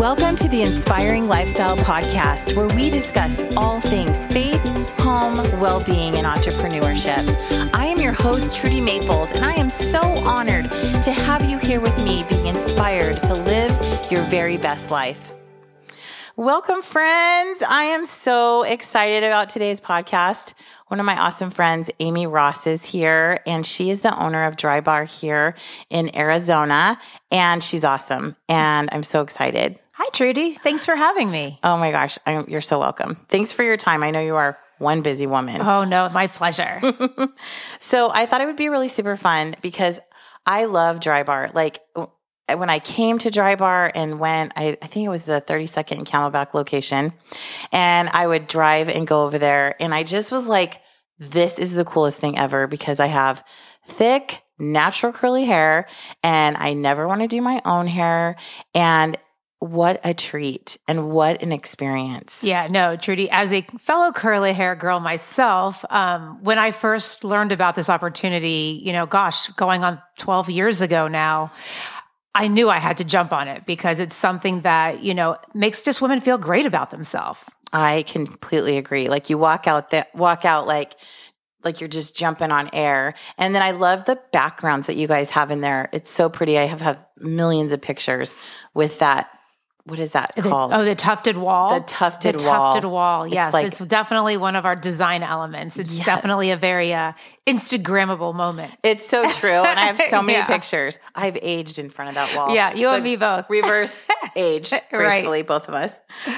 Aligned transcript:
Welcome 0.00 0.34
to 0.36 0.48
the 0.48 0.62
Inspiring 0.62 1.28
Lifestyle 1.28 1.76
Podcast, 1.76 2.56
where 2.56 2.74
we 2.74 2.88
discuss 2.88 3.44
all 3.54 3.82
things 3.82 4.24
faith, 4.28 4.58
home, 4.98 5.36
well 5.60 5.84
being, 5.84 6.16
and 6.16 6.26
entrepreneurship. 6.26 7.28
I 7.74 7.84
am 7.84 8.00
your 8.00 8.14
host, 8.14 8.56
Trudy 8.56 8.80
Maples, 8.80 9.32
and 9.32 9.44
I 9.44 9.52
am 9.52 9.68
so 9.68 10.00
honored 10.00 10.70
to 10.70 11.12
have 11.12 11.44
you 11.44 11.58
here 11.58 11.82
with 11.82 11.98
me 11.98 12.24
being 12.30 12.46
inspired 12.46 13.22
to 13.24 13.34
live 13.34 14.10
your 14.10 14.22
very 14.22 14.56
best 14.56 14.90
life. 14.90 15.34
Welcome, 16.34 16.80
friends. 16.80 17.60
I 17.60 17.82
am 17.82 18.06
so 18.06 18.62
excited 18.62 19.22
about 19.22 19.50
today's 19.50 19.82
podcast. 19.82 20.54
One 20.86 20.98
of 20.98 21.04
my 21.04 21.18
awesome 21.18 21.50
friends, 21.50 21.90
Amy 22.00 22.26
Ross, 22.26 22.66
is 22.66 22.86
here, 22.86 23.40
and 23.46 23.66
she 23.66 23.90
is 23.90 24.00
the 24.00 24.18
owner 24.18 24.44
of 24.44 24.56
Dry 24.56 24.80
Bar 24.80 25.04
here 25.04 25.54
in 25.90 26.16
Arizona, 26.16 26.98
and 27.30 27.62
she's 27.62 27.84
awesome. 27.84 28.34
And 28.48 28.88
I'm 28.92 29.02
so 29.02 29.20
excited. 29.20 29.78
Hi, 30.02 30.08
Trudy. 30.14 30.54
Thanks 30.54 30.86
for 30.86 30.96
having 30.96 31.30
me. 31.30 31.58
Oh 31.62 31.76
my 31.76 31.90
gosh, 31.90 32.18
I'm, 32.24 32.48
you're 32.48 32.62
so 32.62 32.78
welcome. 32.78 33.16
Thanks 33.28 33.52
for 33.52 33.62
your 33.62 33.76
time. 33.76 34.02
I 34.02 34.10
know 34.10 34.22
you 34.22 34.34
are 34.34 34.56
one 34.78 35.02
busy 35.02 35.26
woman. 35.26 35.60
Oh, 35.60 35.84
no, 35.84 36.08
my 36.08 36.26
pleasure. 36.26 36.80
so 37.80 38.10
I 38.10 38.24
thought 38.24 38.40
it 38.40 38.46
would 38.46 38.56
be 38.56 38.70
really 38.70 38.88
super 38.88 39.14
fun 39.18 39.56
because 39.60 40.00
I 40.46 40.64
love 40.64 41.00
Dry 41.00 41.22
Bar. 41.22 41.50
Like, 41.52 41.80
when 42.48 42.70
I 42.70 42.78
came 42.78 43.18
to 43.18 43.30
Dry 43.30 43.56
Bar 43.56 43.92
and 43.94 44.18
went, 44.18 44.54
I, 44.56 44.78
I 44.80 44.86
think 44.86 45.04
it 45.04 45.10
was 45.10 45.24
the 45.24 45.42
32nd 45.46 45.98
and 45.98 46.06
Camelback 46.06 46.54
location, 46.54 47.12
and 47.70 48.08
I 48.08 48.26
would 48.26 48.46
drive 48.46 48.88
and 48.88 49.06
go 49.06 49.26
over 49.26 49.38
there, 49.38 49.74
and 49.82 49.92
I 49.92 50.04
just 50.04 50.32
was 50.32 50.46
like, 50.46 50.80
this 51.18 51.58
is 51.58 51.74
the 51.74 51.84
coolest 51.84 52.20
thing 52.20 52.38
ever 52.38 52.66
because 52.66 53.00
I 53.00 53.08
have 53.08 53.44
thick, 53.86 54.40
natural 54.58 55.12
curly 55.12 55.44
hair, 55.44 55.88
and 56.22 56.56
I 56.56 56.72
never 56.72 57.06
want 57.06 57.20
to 57.20 57.28
do 57.28 57.42
my 57.42 57.60
own 57.66 57.86
hair. 57.86 58.36
And 58.74 59.18
what 59.60 60.00
a 60.04 60.14
treat 60.14 60.78
and 60.88 61.10
what 61.10 61.42
an 61.42 61.52
experience. 61.52 62.42
Yeah, 62.42 62.66
no, 62.68 62.96
Trudy, 62.96 63.30
as 63.30 63.52
a 63.52 63.60
fellow 63.78 64.10
curly 64.10 64.54
hair 64.54 64.74
girl 64.74 65.00
myself, 65.00 65.84
um, 65.90 66.42
when 66.42 66.58
I 66.58 66.70
first 66.70 67.24
learned 67.24 67.52
about 67.52 67.74
this 67.74 67.90
opportunity, 67.90 68.80
you 68.82 68.92
know, 68.92 69.04
gosh, 69.04 69.48
going 69.48 69.84
on 69.84 70.00
12 70.18 70.48
years 70.48 70.80
ago 70.80 71.08
now, 71.08 71.52
I 72.34 72.48
knew 72.48 72.70
I 72.70 72.78
had 72.78 72.96
to 72.98 73.04
jump 73.04 73.32
on 73.32 73.48
it 73.48 73.66
because 73.66 74.00
it's 74.00 74.16
something 74.16 74.62
that, 74.62 75.02
you 75.02 75.12
know, 75.12 75.36
makes 75.52 75.82
just 75.82 76.00
women 76.00 76.20
feel 76.20 76.38
great 76.38 76.64
about 76.64 76.90
themselves. 76.90 77.44
I 77.70 78.04
completely 78.08 78.78
agree. 78.78 79.08
Like 79.08 79.28
you 79.28 79.36
walk 79.36 79.66
out 79.66 79.90
that 79.90 80.14
walk 80.14 80.44
out 80.44 80.66
like 80.66 80.96
like 81.62 81.80
you're 81.80 81.88
just 81.88 82.16
jumping 82.16 82.50
on 82.50 82.70
air. 82.72 83.12
And 83.36 83.54
then 83.54 83.62
I 83.62 83.72
love 83.72 84.06
the 84.06 84.18
backgrounds 84.32 84.86
that 84.86 84.96
you 84.96 85.06
guys 85.06 85.30
have 85.30 85.50
in 85.50 85.60
there. 85.60 85.90
It's 85.92 86.10
so 86.10 86.30
pretty. 86.30 86.58
I 86.58 86.64
have 86.64 86.80
have 86.80 86.98
millions 87.18 87.72
of 87.72 87.82
pictures 87.82 88.34
with 88.72 88.98
that 89.00 89.28
what 89.84 89.98
is 89.98 90.12
that 90.12 90.32
the, 90.36 90.42
called? 90.42 90.72
Oh, 90.72 90.84
the 90.84 90.94
tufted 90.94 91.36
wall. 91.36 91.80
The 91.80 91.86
tufted 91.86 92.38
the 92.38 92.46
wall. 92.46 92.72
tufted 92.72 92.90
wall. 92.90 93.26
Yes, 93.26 93.48
it's, 93.48 93.54
like, 93.54 93.66
it's, 93.66 93.78
definitely 93.80 94.36
one 94.36 94.56
of 94.56 94.66
our 94.66 94.76
design 94.76 95.22
elements. 95.22 95.78
It's 95.78 95.92
yes. 95.92 96.04
definitely 96.04 96.50
a 96.50 96.56
very 96.56 96.92
uh, 96.92 97.12
Instagrammable 97.46 98.34
moment. 98.34 98.74
It's 98.82 99.06
so 99.06 99.30
true, 99.32 99.50
and 99.50 99.78
I 99.78 99.86
have 99.86 99.98
so 99.98 100.22
many 100.22 100.38
yeah. 100.38 100.46
pictures. 100.46 100.98
I've 101.14 101.38
aged 101.40 101.78
in 101.78 101.90
front 101.90 102.10
of 102.10 102.14
that 102.16 102.36
wall. 102.36 102.54
Yeah, 102.54 102.74
you 102.74 102.88
and 102.90 103.02
me 103.02 103.16
both. 103.16 103.48
Reverse 103.48 104.06
aged 104.36 104.74
gracefully, 104.90 105.38
right. 105.38 105.46
both 105.46 105.68
of 105.68 105.74
us. 105.74 105.94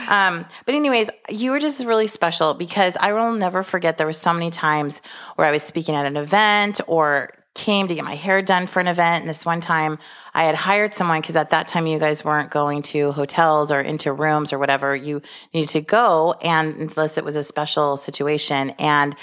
Um, 0.09 0.47
but 0.65 0.75
anyways, 0.75 1.11
you 1.29 1.51
were 1.51 1.61
just 1.61 1.85
really 1.85 2.07
special 2.07 2.55
because 2.55 2.97
I 2.99 3.13
will 3.13 3.33
never 3.33 3.63
forget. 3.63 3.99
There 3.99 4.07
were 4.07 4.13
so 4.13 4.33
many 4.33 4.51
times 4.51 5.03
where 5.37 5.47
I 5.47 5.51
was 5.51 5.63
speaking 5.63 5.95
at 5.95 6.07
an 6.07 6.17
event 6.17 6.81
or 6.87 7.31
came 7.55 7.87
to 7.87 7.95
get 7.95 8.05
my 8.05 8.15
hair 8.15 8.41
done 8.41 8.67
for 8.67 8.81
an 8.81 8.89
event. 8.89 9.23
And 9.23 9.29
this 9.29 9.45
one 9.45 9.61
time 9.61 9.99
I 10.33 10.45
had 10.45 10.55
hired 10.55 10.95
someone 10.95 11.21
because 11.21 11.37
at 11.37 11.51
that 11.51 11.69
time 11.69 11.87
you 11.87 11.99
guys 11.99 12.25
weren't 12.25 12.51
going 12.51 12.83
to 12.83 13.13
hotels 13.13 13.71
or 13.71 13.81
into 13.81 14.13
rooms 14.13 14.53
or 14.53 14.59
whatever. 14.59 14.97
You 14.97 15.21
needed 15.53 15.69
to 15.71 15.81
go 15.83 16.33
and 16.43 16.75
unless 16.77 17.19
it 17.19 17.25
was 17.25 17.37
a 17.37 17.45
special 17.45 17.97
situation. 17.99 18.71
And 18.79 19.15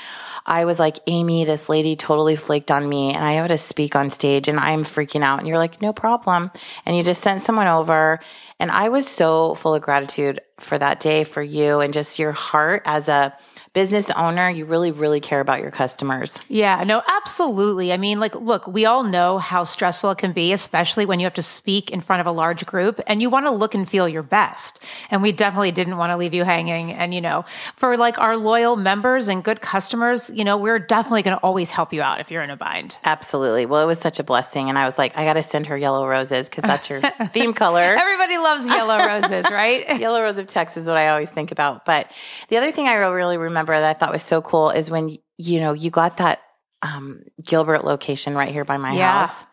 I 0.46 0.66
was 0.66 0.80
like, 0.80 1.00
Amy, 1.08 1.46
this 1.46 1.70
lady 1.70 1.95
totally 1.95 2.36
flaked 2.36 2.72
on 2.72 2.88
me 2.88 3.14
and 3.14 3.23
I 3.23 3.34
had 3.34 3.48
to 3.48 3.58
speak 3.58 3.95
on 3.95 4.12
stage 4.12 4.48
and 4.48 4.60
I'm 4.60 4.84
freaking 4.84 5.23
out. 5.23 5.39
And 5.39 5.48
you're 5.48 5.58
like, 5.58 5.82
no 5.82 5.92
problem. 5.92 6.52
And 6.86 6.95
you 6.95 7.04
just 7.04 7.23
sent 7.23 7.42
someone 7.42 7.68
over. 7.68 8.20
And 8.60 8.70
I 8.70 8.89
was 8.89 9.08
so 9.08 9.56
full 9.56 9.73
of 9.73 9.82
gratitude 9.82 10.42
for 10.60 10.78
that 10.78 11.00
day 11.00 11.23
for 11.23 11.42
you 11.42 11.80
and 11.80 11.94
just 11.94 12.20
your 12.20 12.32
heart 12.32 12.84
as 12.86 13.10
a 13.10 13.36
business 13.74 14.10
owner, 14.12 14.50
you 14.50 14.66
really, 14.66 14.92
really 14.92 15.20
care 15.20 15.40
about 15.40 15.62
your 15.62 15.72
customers. 15.72 16.40
Yeah, 16.48 16.84
no, 16.84 17.04
absolutely. 17.08 17.94
I 17.94 17.98
mean, 17.98 18.20
like, 18.20 18.36
look, 18.36 18.66
we 18.66 18.86
all 18.86 19.04
know 19.04 19.38
how 19.38 19.64
stressful 19.64 20.12
it 20.12 20.18
can 20.18 20.32
be, 20.32 20.54
especially 20.54 21.06
when 21.06 21.20
you 21.20 21.26
have 21.26 21.36
to 21.36 21.44
speak 21.44 21.92
in 21.92 22.02
front 22.02 22.22
of 22.22 22.28
a 22.28 22.32
large 22.32 22.66
group 22.66 23.00
and 23.06 23.22
you 23.22 23.30
want 23.30 23.46
to 23.46 23.52
look 23.52 23.76
and 23.76 23.88
feel 23.88 24.10
your 24.10 24.24
best. 24.24 24.84
And 25.12 25.22
we 25.22 25.32
definitely 25.32 25.72
didn't 25.72 25.98
want 25.98 26.12
to 26.12 26.18
leave 26.18 26.34
you 26.34 26.44
hanging. 26.44 26.92
And, 26.92 27.14
you 27.14 27.22
know, 27.22 27.46
for 27.76 27.96
like 27.96 28.18
our 28.18 28.38
loyal 28.38 28.76
members 28.76 29.28
and 29.28 29.44
good 29.44 29.62
customers, 29.62 30.32
you 30.34 30.44
know, 30.44 30.58
we're 30.58 30.80
definitely 30.80 31.22
going 31.22 31.38
to 31.38 31.44
always 31.44 31.70
help 31.70 31.94
you 31.94 32.02
out 32.02 32.20
if 32.20 32.32
you're 32.32 32.44
in 32.44 32.50
a 32.50 32.58
bind. 32.58 32.98
Absolutely. 33.04 33.68
Well, 33.68 33.84
it 33.84 33.88
was 33.88 34.00
such 34.00 34.20
a 34.20 34.24
blessing. 34.24 34.70
And 34.70 34.80
I 34.80 34.86
was 34.86 34.98
like, 34.98 35.16
I 35.16 35.26
got 35.26 35.34
to 35.34 35.44
send 35.44 35.68
her 35.68 35.78
yellow 35.78 36.08
roses 36.08 36.50
because 36.50 36.64
that's 36.64 36.90
your 36.90 37.02
theme 37.28 37.54
color. 37.54 37.82
Everybody 37.82 38.38
loves 38.38 38.68
yellow 38.68 38.98
roses, 38.98 39.46
right? 39.52 40.00
yellow 40.00 40.22
rose 40.22 40.38
of 40.38 40.48
Texas 40.48 40.84
is 40.84 40.88
what 40.88 40.98
I 40.98 41.10
always 41.10 41.30
think 41.30 41.52
about. 41.52 41.86
But 41.86 42.12
the 42.48 42.58
other 42.58 42.72
thing 42.72 42.88
I 42.88 42.96
really 42.96 43.38
remember 43.38 43.58
remember 43.59 43.80
that 43.80 43.89
I 43.89 43.93
thought 43.93 44.11
was 44.11 44.23
so 44.23 44.42
cool 44.42 44.70
is 44.70 44.89
when 44.89 45.17
you 45.37 45.59
know 45.59 45.73
you 45.73 45.92
got 45.92 46.17
that 46.17 46.42
um, 46.81 47.23
Gilbert 47.43 47.83
location 47.83 48.36
right 48.36 48.52
here 48.52 48.65
by 48.65 48.77
my 48.77 48.93
yeah. 48.93 49.20
house. 49.20 49.45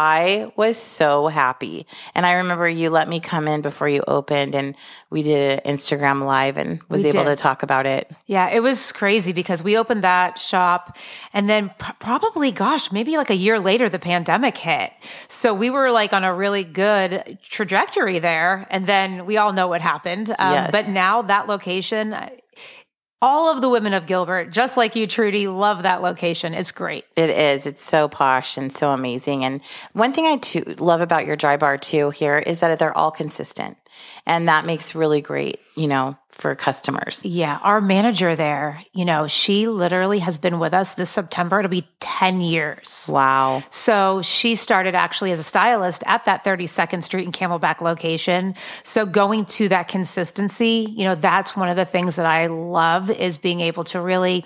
I 0.00 0.52
was 0.54 0.76
so 0.76 1.26
happy. 1.26 1.84
And 2.14 2.24
I 2.24 2.34
remember 2.34 2.68
you 2.68 2.88
let 2.88 3.08
me 3.08 3.18
come 3.18 3.48
in 3.48 3.62
before 3.62 3.88
you 3.88 4.04
opened 4.06 4.54
and 4.54 4.76
we 5.10 5.24
did 5.24 5.58
an 5.58 5.74
Instagram 5.74 6.24
live 6.24 6.56
and 6.56 6.80
was 6.88 7.02
we 7.02 7.08
able 7.08 7.24
did. 7.24 7.30
to 7.30 7.36
talk 7.36 7.64
about 7.64 7.84
it. 7.84 8.08
Yeah, 8.26 8.48
it 8.48 8.60
was 8.60 8.92
crazy 8.92 9.32
because 9.32 9.60
we 9.60 9.76
opened 9.76 10.04
that 10.04 10.38
shop 10.38 10.96
and 11.32 11.50
then 11.50 11.72
pr- 11.78 11.94
probably, 11.98 12.52
gosh, 12.52 12.92
maybe 12.92 13.16
like 13.16 13.30
a 13.30 13.34
year 13.34 13.58
later, 13.58 13.88
the 13.88 13.98
pandemic 13.98 14.56
hit. 14.56 14.92
So 15.26 15.52
we 15.52 15.68
were 15.68 15.90
like 15.90 16.12
on 16.12 16.22
a 16.22 16.32
really 16.32 16.62
good 16.62 17.36
trajectory 17.42 18.20
there. 18.20 18.68
And 18.70 18.86
then 18.86 19.26
we 19.26 19.36
all 19.36 19.52
know 19.52 19.66
what 19.66 19.80
happened. 19.80 20.30
Um, 20.38 20.54
yes. 20.54 20.70
But 20.70 20.86
now 20.86 21.22
that 21.22 21.48
location, 21.48 22.14
all 23.20 23.52
of 23.52 23.60
the 23.60 23.68
women 23.68 23.94
of 23.94 24.06
Gilbert, 24.06 24.52
just 24.52 24.76
like 24.76 24.94
you, 24.94 25.06
Trudy, 25.06 25.48
love 25.48 25.82
that 25.82 26.02
location. 26.02 26.54
It's 26.54 26.70
great. 26.70 27.04
It 27.16 27.30
is. 27.30 27.66
It's 27.66 27.82
so 27.82 28.08
posh 28.08 28.56
and 28.56 28.72
so 28.72 28.90
amazing. 28.90 29.44
And 29.44 29.60
one 29.92 30.12
thing 30.12 30.26
I 30.26 30.36
too 30.36 30.76
love 30.78 31.00
about 31.00 31.26
your 31.26 31.36
dry 31.36 31.56
bar 31.56 31.78
too 31.78 32.10
here 32.10 32.38
is 32.38 32.60
that 32.60 32.78
they're 32.78 32.96
all 32.96 33.10
consistent. 33.10 33.76
And 34.26 34.48
that 34.48 34.66
makes 34.66 34.94
really 34.94 35.20
great, 35.20 35.60
you 35.74 35.86
know, 35.86 36.16
for 36.30 36.54
customers. 36.54 37.24
Yeah. 37.24 37.58
Our 37.62 37.80
manager 37.80 38.36
there, 38.36 38.82
you 38.92 39.04
know, 39.04 39.26
she 39.26 39.66
literally 39.66 40.18
has 40.20 40.38
been 40.38 40.58
with 40.58 40.74
us 40.74 40.94
this 40.94 41.10
September. 41.10 41.58
It'll 41.58 41.70
be 41.70 41.88
10 42.00 42.40
years. 42.40 43.06
Wow. 43.08 43.62
So 43.70 44.22
she 44.22 44.54
started 44.54 44.94
actually 44.94 45.32
as 45.32 45.40
a 45.40 45.44
stylist 45.44 46.04
at 46.06 46.24
that 46.26 46.44
32nd 46.44 47.02
Street 47.02 47.24
and 47.24 47.34
Camelback 47.34 47.80
location. 47.80 48.54
So 48.82 49.06
going 49.06 49.46
to 49.46 49.68
that 49.68 49.88
consistency, 49.88 50.86
you 50.90 51.04
know, 51.04 51.14
that's 51.14 51.56
one 51.56 51.68
of 51.68 51.76
the 51.76 51.84
things 51.84 52.16
that 52.16 52.26
I 52.26 52.46
love 52.46 53.10
is 53.10 53.38
being 53.38 53.60
able 53.60 53.84
to 53.84 54.00
really 54.00 54.44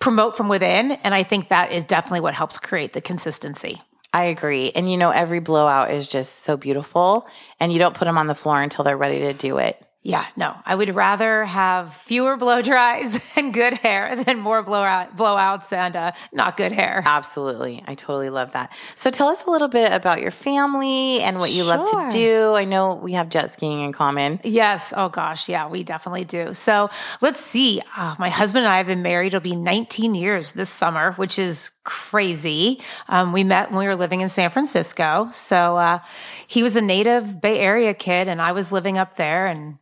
promote 0.00 0.36
from 0.36 0.48
within. 0.48 0.92
And 0.92 1.14
I 1.14 1.22
think 1.22 1.48
that 1.48 1.72
is 1.72 1.84
definitely 1.84 2.20
what 2.20 2.34
helps 2.34 2.58
create 2.58 2.94
the 2.94 3.00
consistency. 3.00 3.82
I 4.12 4.24
agree. 4.24 4.72
And 4.74 4.90
you 4.90 4.96
know, 4.96 5.10
every 5.10 5.40
blowout 5.40 5.90
is 5.92 6.08
just 6.08 6.40
so 6.40 6.56
beautiful, 6.56 7.26
and 7.60 7.72
you 7.72 7.78
don't 7.78 7.94
put 7.94 8.06
them 8.06 8.18
on 8.18 8.26
the 8.26 8.34
floor 8.34 8.60
until 8.60 8.84
they're 8.84 8.96
ready 8.96 9.20
to 9.20 9.32
do 9.32 9.58
it. 9.58 9.80
Yeah, 10.02 10.24
no. 10.34 10.56
I 10.64 10.74
would 10.74 10.94
rather 10.94 11.44
have 11.44 11.92
fewer 11.92 12.38
blow 12.38 12.62
dries 12.62 13.22
and 13.36 13.52
good 13.52 13.74
hair 13.74 14.16
than 14.16 14.38
more 14.38 14.62
blowout, 14.62 15.14
blowouts 15.14 15.72
and 15.72 15.94
uh, 15.94 16.12
not 16.32 16.56
good 16.56 16.72
hair. 16.72 17.02
Absolutely. 17.04 17.84
I 17.86 17.94
totally 17.94 18.30
love 18.30 18.52
that. 18.52 18.72
So 18.94 19.10
tell 19.10 19.28
us 19.28 19.44
a 19.44 19.50
little 19.50 19.68
bit 19.68 19.92
about 19.92 20.22
your 20.22 20.30
family 20.30 21.20
and 21.20 21.38
what 21.38 21.50
you 21.50 21.64
sure. 21.64 21.76
love 21.76 21.90
to 21.90 22.16
do. 22.16 22.54
I 22.54 22.64
know 22.64 22.94
we 22.94 23.12
have 23.12 23.28
jet 23.28 23.50
skiing 23.50 23.80
in 23.84 23.92
common. 23.92 24.40
Yes. 24.42 24.94
Oh, 24.96 25.10
gosh. 25.10 25.50
Yeah, 25.50 25.68
we 25.68 25.84
definitely 25.84 26.24
do. 26.24 26.54
So 26.54 26.88
let's 27.20 27.40
see. 27.40 27.82
Oh, 27.98 28.16
my 28.18 28.30
husband 28.30 28.64
and 28.64 28.72
I 28.72 28.78
have 28.78 28.86
been 28.86 29.02
married. 29.02 29.28
It'll 29.28 29.40
be 29.40 29.54
19 29.54 30.14
years 30.14 30.52
this 30.52 30.70
summer, 30.70 31.12
which 31.12 31.38
is 31.38 31.72
crazy. 31.84 32.80
Um, 33.08 33.34
we 33.34 33.44
met 33.44 33.70
when 33.70 33.80
we 33.80 33.86
were 33.86 33.96
living 33.96 34.22
in 34.22 34.30
San 34.30 34.48
Francisco. 34.48 35.28
So 35.30 35.76
uh, 35.76 35.98
he 36.46 36.62
was 36.62 36.76
a 36.76 36.80
native 36.80 37.38
Bay 37.42 37.58
Area 37.58 37.92
kid, 37.92 38.28
and 38.28 38.40
I 38.40 38.52
was 38.52 38.72
living 38.72 38.96
up 38.96 39.16
there. 39.16 39.46
And 39.46 39.76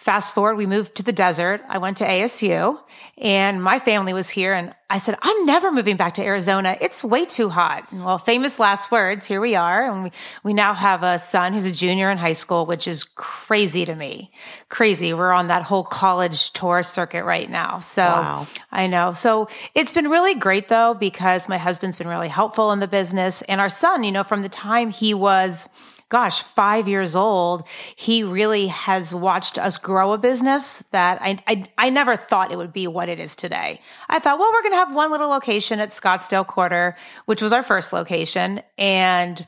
Fast 0.00 0.34
forward, 0.34 0.56
we 0.56 0.64
moved 0.64 0.94
to 0.94 1.02
the 1.02 1.12
desert. 1.12 1.60
I 1.68 1.76
went 1.76 1.98
to 1.98 2.06
ASU 2.06 2.80
and 3.18 3.62
my 3.62 3.78
family 3.78 4.14
was 4.14 4.30
here. 4.30 4.54
And 4.54 4.74
I 4.88 4.96
said, 4.96 5.14
I'm 5.20 5.44
never 5.44 5.70
moving 5.70 5.98
back 5.98 6.14
to 6.14 6.22
Arizona. 6.22 6.74
It's 6.80 7.04
way 7.04 7.26
too 7.26 7.50
hot. 7.50 7.86
And 7.92 8.02
well, 8.02 8.16
famous 8.16 8.58
last 8.58 8.90
words. 8.90 9.26
Here 9.26 9.42
we 9.42 9.56
are. 9.56 9.84
And 9.84 10.04
we, 10.04 10.12
we 10.42 10.54
now 10.54 10.72
have 10.72 11.02
a 11.02 11.18
son 11.18 11.52
who's 11.52 11.66
a 11.66 11.70
junior 11.70 12.10
in 12.10 12.16
high 12.16 12.32
school, 12.32 12.64
which 12.64 12.88
is 12.88 13.04
crazy 13.04 13.84
to 13.84 13.94
me. 13.94 14.32
Crazy. 14.70 15.12
We're 15.12 15.32
on 15.32 15.48
that 15.48 15.64
whole 15.64 15.84
college 15.84 16.54
tour 16.54 16.82
circuit 16.82 17.24
right 17.24 17.50
now. 17.50 17.80
So 17.80 18.02
wow. 18.02 18.46
I 18.72 18.86
know. 18.86 19.12
So 19.12 19.50
it's 19.74 19.92
been 19.92 20.08
really 20.08 20.34
great 20.34 20.68
though, 20.68 20.94
because 20.94 21.46
my 21.46 21.58
husband's 21.58 21.98
been 21.98 22.08
really 22.08 22.28
helpful 22.28 22.72
in 22.72 22.80
the 22.80 22.88
business 22.88 23.42
and 23.42 23.60
our 23.60 23.68
son, 23.68 24.02
you 24.02 24.12
know, 24.12 24.24
from 24.24 24.40
the 24.40 24.48
time 24.48 24.88
he 24.88 25.12
was 25.12 25.68
gosh, 26.10 26.42
five 26.42 26.88
years 26.88 27.16
old, 27.16 27.62
he 27.94 28.22
really 28.22 28.66
has 28.66 29.14
watched 29.14 29.56
us 29.58 29.78
grow 29.78 30.12
a 30.12 30.18
business 30.18 30.82
that 30.90 31.22
I, 31.22 31.38
I, 31.46 31.64
I 31.78 31.90
never 31.90 32.16
thought 32.16 32.52
it 32.52 32.58
would 32.58 32.72
be 32.72 32.86
what 32.88 33.08
it 33.08 33.18
is 33.20 33.34
today. 33.36 33.80
I 34.08 34.18
thought, 34.18 34.38
well, 34.38 34.50
we're 34.52 34.62
going 34.62 34.72
to 34.72 34.78
have 34.78 34.92
one 34.94 35.12
little 35.12 35.28
location 35.28 35.78
at 35.80 35.90
Scottsdale 35.90 36.46
Quarter, 36.46 36.96
which 37.26 37.40
was 37.40 37.52
our 37.52 37.62
first 37.62 37.92
location. 37.92 38.60
And 38.76 39.46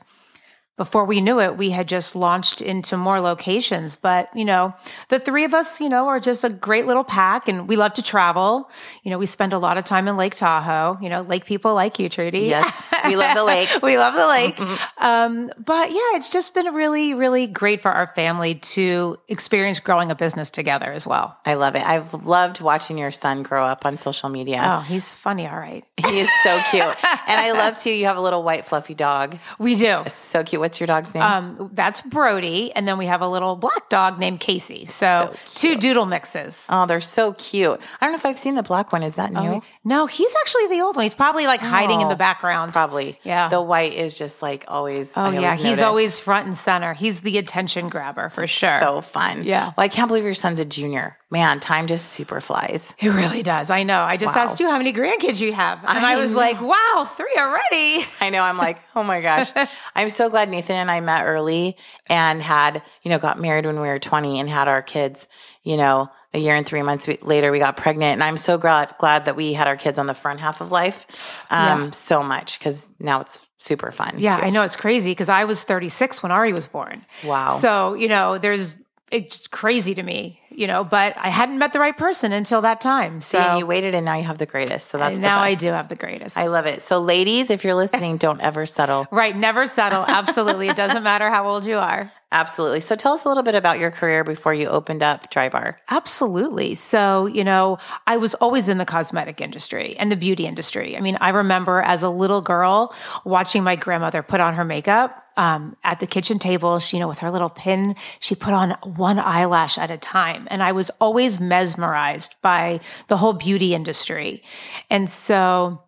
before 0.75 1.05
we 1.05 1.21
knew 1.21 1.39
it, 1.39 1.55
we 1.55 1.69
had 1.69 1.87
just 1.87 2.15
launched 2.15 2.59
into 2.59 2.97
more 2.97 3.21
locations. 3.21 3.95
But, 3.95 4.29
you 4.35 4.43
know, 4.43 4.73
the 5.09 5.19
three 5.19 5.43
of 5.43 5.53
us, 5.53 5.79
you 5.79 5.87
know, 5.87 6.07
are 6.07 6.19
just 6.19 6.43
a 6.43 6.49
great 6.49 6.87
little 6.87 7.03
pack 7.03 7.47
and 7.47 7.67
we 7.67 7.75
love 7.75 7.93
to 7.93 8.01
travel. 8.01 8.71
You 9.03 9.11
know, 9.11 9.19
we 9.19 9.27
spend 9.27 9.53
a 9.53 9.59
lot 9.59 9.77
of 9.77 9.83
time 9.83 10.07
in 10.07 10.17
Lake 10.17 10.33
Tahoe, 10.33 10.97
you 10.99 11.09
know, 11.09 11.21
lake 11.21 11.45
people 11.45 11.75
like 11.75 11.99
you, 11.99 12.09
Trudy. 12.09 12.41
Yes. 12.41 12.81
We 13.05 13.15
love 13.15 13.35
the 13.35 13.43
lake. 13.43 13.69
we 13.83 13.99
love 13.99 14.15
the 14.15 14.27
lake. 14.27 14.59
Um, 14.97 15.51
but 15.63 15.91
yeah, 15.91 16.15
it's 16.15 16.29
just 16.29 16.55
been 16.55 16.73
really, 16.73 17.13
really 17.13 17.45
great 17.45 17.81
for 17.81 17.91
our 17.91 18.07
family 18.07 18.55
to 18.55 19.19
experience 19.27 19.79
growing 19.79 20.09
a 20.09 20.15
business 20.15 20.49
together 20.49 20.91
as 20.91 21.05
well. 21.05 21.37
I 21.45 21.53
love 21.53 21.75
it. 21.75 21.83
I've 21.83 22.25
loved 22.25 22.61
watching 22.61 22.97
your 22.97 23.11
son 23.11 23.43
grow 23.43 23.63
up 23.63 23.85
on 23.85 23.97
social 23.97 24.29
media. 24.29 24.63
Oh, 24.65 24.79
he's 24.79 25.13
funny. 25.13 25.47
All 25.47 25.57
right. 25.59 25.85
He 25.97 26.19
is 26.19 26.29
so 26.43 26.59
cute. 26.71 26.83
and 27.27 27.39
I 27.39 27.51
love 27.51 27.77
too, 27.77 27.91
you 27.91 28.05
have 28.05 28.17
a 28.17 28.21
little 28.21 28.41
white 28.41 28.65
fluffy 28.65 28.95
dog. 28.95 29.37
We 29.59 29.75
do. 29.75 30.01
It's 30.05 30.15
so 30.15 30.43
cute. 30.43 30.62
What's 30.63 30.79
your 30.79 30.87
dog's 30.87 31.13
name? 31.13 31.23
Um, 31.23 31.71
that's 31.73 32.01
Brody, 32.03 32.71
and 32.71 32.87
then 32.87 32.97
we 32.97 33.05
have 33.07 33.19
a 33.19 33.27
little 33.27 33.57
black 33.57 33.89
dog 33.89 34.17
named 34.17 34.39
Casey. 34.39 34.85
So, 34.85 35.35
so 35.43 35.59
two 35.59 35.77
doodle 35.77 36.05
mixes. 36.05 36.65
Oh, 36.69 36.85
they're 36.85 37.01
so 37.01 37.33
cute. 37.33 37.81
I 37.99 38.05
don't 38.05 38.13
know 38.13 38.15
if 38.15 38.25
I've 38.25 38.39
seen 38.39 38.55
the 38.55 38.63
black 38.63 38.93
one. 38.93 39.03
Is 39.03 39.15
that 39.15 39.33
new? 39.33 39.39
Oh, 39.39 39.63
no, 39.83 40.05
he's 40.05 40.33
actually 40.39 40.67
the 40.67 40.79
old 40.79 40.95
one. 40.95 41.03
He's 41.03 41.15
probably 41.15 41.47
like 41.47 41.59
hiding 41.59 41.97
oh, 41.97 42.03
in 42.03 42.07
the 42.07 42.13
oh, 42.13 42.17
background. 42.17 42.71
Probably. 42.71 43.19
Yeah. 43.23 43.49
The 43.49 43.61
white 43.61 43.93
is 43.93 44.17
just 44.17 44.41
like 44.41 44.63
always. 44.69 45.11
Oh 45.17 45.31
yeah, 45.31 45.53
he's 45.57 45.65
notice. 45.65 45.81
always 45.81 46.19
front 46.19 46.47
and 46.47 46.55
center. 46.55 46.93
He's 46.93 47.19
the 47.19 47.37
attention 47.39 47.89
grabber 47.89 48.29
for 48.29 48.47
sure. 48.47 48.79
So 48.79 49.01
fun. 49.01 49.43
Yeah. 49.43 49.73
Well, 49.75 49.83
I 49.83 49.89
can't 49.89 50.07
believe 50.07 50.23
your 50.23 50.33
son's 50.33 50.61
a 50.61 50.65
junior 50.65 51.17
man, 51.33 51.59
time 51.59 51.87
just 51.87 52.11
super 52.11 52.39
flies. 52.39 52.95
It 52.99 53.09
really 53.09 53.41
does. 53.41 53.71
I 53.71 53.81
know. 53.81 54.03
I 54.03 54.17
just 54.17 54.35
wow. 54.35 54.43
asked 54.43 54.59
you 54.59 54.69
how 54.69 54.77
many 54.77 54.93
grandkids 54.93 55.41
you 55.41 55.51
have. 55.51 55.79
And 55.79 56.05
I, 56.05 56.13
I 56.13 56.15
was 56.15 56.31
know. 56.31 56.37
like, 56.37 56.61
wow, 56.61 57.09
three 57.17 57.35
already. 57.35 58.05
I 58.21 58.29
know. 58.29 58.43
I'm 58.43 58.57
like, 58.57 58.77
oh 58.95 59.03
my 59.03 59.19
gosh. 59.19 59.51
I'm 59.95 60.09
so 60.09 60.29
glad 60.29 60.49
Nathan 60.49 60.75
and 60.75 60.91
I 60.91 60.99
met 61.01 61.25
early 61.25 61.75
and 62.07 62.39
had, 62.39 62.83
you 63.03 63.09
know, 63.09 63.17
got 63.17 63.39
married 63.39 63.65
when 63.65 63.81
we 63.81 63.87
were 63.87 63.97
20 63.97 64.39
and 64.39 64.47
had 64.47 64.67
our 64.67 64.83
kids, 64.83 65.27
you 65.63 65.75
know, 65.75 66.11
a 66.35 66.37
year 66.37 66.55
and 66.55 66.67
three 66.67 66.83
months 66.83 67.09
later, 67.23 67.51
we 67.51 67.57
got 67.57 67.77
pregnant. 67.77 68.13
And 68.13 68.23
I'm 68.23 68.37
so 68.37 68.59
glad, 68.59 68.93
glad 68.99 69.25
that 69.25 69.35
we 69.35 69.53
had 69.53 69.67
our 69.67 69.75
kids 69.75 69.97
on 69.97 70.05
the 70.05 70.13
front 70.13 70.39
half 70.39 70.61
of 70.61 70.71
life 70.71 71.07
um, 71.49 71.85
yeah. 71.85 71.91
so 71.91 72.21
much 72.21 72.59
because 72.59 72.87
now 72.99 73.21
it's 73.21 73.43
super 73.57 73.91
fun. 73.91 74.15
Yeah, 74.19 74.37
too. 74.37 74.43
I 74.43 74.49
know. 74.51 74.61
It's 74.61 74.75
crazy 74.75 75.09
because 75.11 75.29
I 75.29 75.45
was 75.45 75.63
36 75.63 76.21
when 76.21 76.31
Ari 76.31 76.53
was 76.53 76.67
born. 76.67 77.03
Wow. 77.23 77.57
So, 77.57 77.95
you 77.95 78.07
know, 78.07 78.37
there's, 78.37 78.75
it's 79.11 79.47
crazy 79.47 79.95
to 79.95 80.03
me 80.03 80.39
you 80.57 80.67
know, 80.67 80.83
but 80.83 81.15
I 81.17 81.29
hadn't 81.29 81.57
met 81.59 81.73
the 81.73 81.79
right 81.79 81.95
person 81.95 82.31
until 82.31 82.61
that 82.61 82.81
time. 82.81 83.21
So 83.21 83.41
See, 83.41 83.59
you 83.59 83.65
waited 83.65 83.95
and 83.95 84.05
now 84.05 84.15
you 84.15 84.23
have 84.23 84.37
the 84.37 84.45
greatest. 84.45 84.89
So 84.89 84.97
that's 84.97 85.17
now 85.19 85.39
I 85.39 85.55
do 85.55 85.67
have 85.67 85.89
the 85.89 85.95
greatest. 85.95 86.37
I 86.37 86.47
love 86.47 86.65
it. 86.65 86.81
So 86.81 86.99
ladies, 86.99 87.49
if 87.49 87.63
you're 87.63 87.75
listening, 87.75 88.17
don't 88.25 88.41
ever 88.41 88.65
settle. 88.65 89.05
right. 89.11 89.35
Never 89.35 89.65
settle. 89.65 90.03
Absolutely. 90.07 90.69
it 90.69 90.75
doesn't 90.75 91.03
matter 91.03 91.29
how 91.29 91.47
old 91.47 91.65
you 91.65 91.77
are. 91.77 92.11
Absolutely. 92.33 92.79
So 92.79 92.95
tell 92.95 93.13
us 93.13 93.25
a 93.25 93.27
little 93.27 93.43
bit 93.43 93.53
about 93.53 93.77
your 93.77 93.91
career 93.91 94.23
before 94.23 94.55
you 94.55 94.67
opened 94.67 95.03
up 95.03 95.31
Drybar. 95.31 95.75
Absolutely. 95.91 96.73
So, 96.73 97.27
you 97.27 97.43
know, 97.43 97.77
I 98.07 98.17
was 98.17 98.33
always 98.35 98.69
in 98.69 98.79
the 98.79 98.85
cosmetic 98.85 99.39
industry 99.39 99.95
and 99.97 100.09
the 100.11 100.15
beauty 100.15 100.47
industry. 100.47 100.97
I 100.97 100.99
mean, 100.99 101.15
I 101.21 101.29
remember 101.29 101.81
as 101.81 102.01
a 102.01 102.09
little 102.09 102.41
girl 102.41 102.95
watching 103.23 103.63
my 103.63 103.75
grandmother 103.75 104.23
put 104.23 104.41
on 104.41 104.55
her 104.55 104.65
makeup 104.65 105.23
um, 105.37 105.77
at 105.83 105.99
the 105.99 106.07
kitchen 106.07 106.39
table. 106.39 106.79
She, 106.79 106.97
you 106.97 107.01
know, 107.01 107.07
with 107.07 107.19
her 107.19 107.29
little 107.29 107.51
pin, 107.51 107.95
she 108.19 108.33
put 108.33 108.55
on 108.55 108.71
one 108.83 109.19
eyelash 109.19 109.77
at 109.77 109.91
a 109.91 109.97
time. 109.99 110.47
And 110.49 110.63
I 110.63 110.71
was 110.71 110.89
always 110.99 111.39
mesmerized 111.39 112.33
by 112.41 112.79
the 113.09 113.17
whole 113.17 113.33
beauty 113.33 113.75
industry. 113.75 114.41
And 114.89 115.07
so 115.07 115.83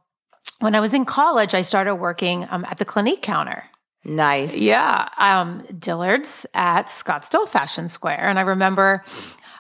when 0.60 0.76
I 0.76 0.80
was 0.80 0.94
in 0.94 1.06
college, 1.06 1.56
I 1.56 1.62
started 1.62 1.96
working 1.96 2.46
um, 2.52 2.66
at 2.66 2.78
the 2.78 2.86
Clinique 2.86 3.24
counter. 3.24 3.64
Nice. 4.06 4.56
Yeah. 4.56 5.10
Um, 5.18 5.66
Dillard's 5.78 6.46
at 6.54 6.88
Scottsdale 6.88 7.50
Fashion 7.50 7.88
Square. 7.88 8.28
And 8.30 8.38
I 8.38 8.44
remember 8.44 9.04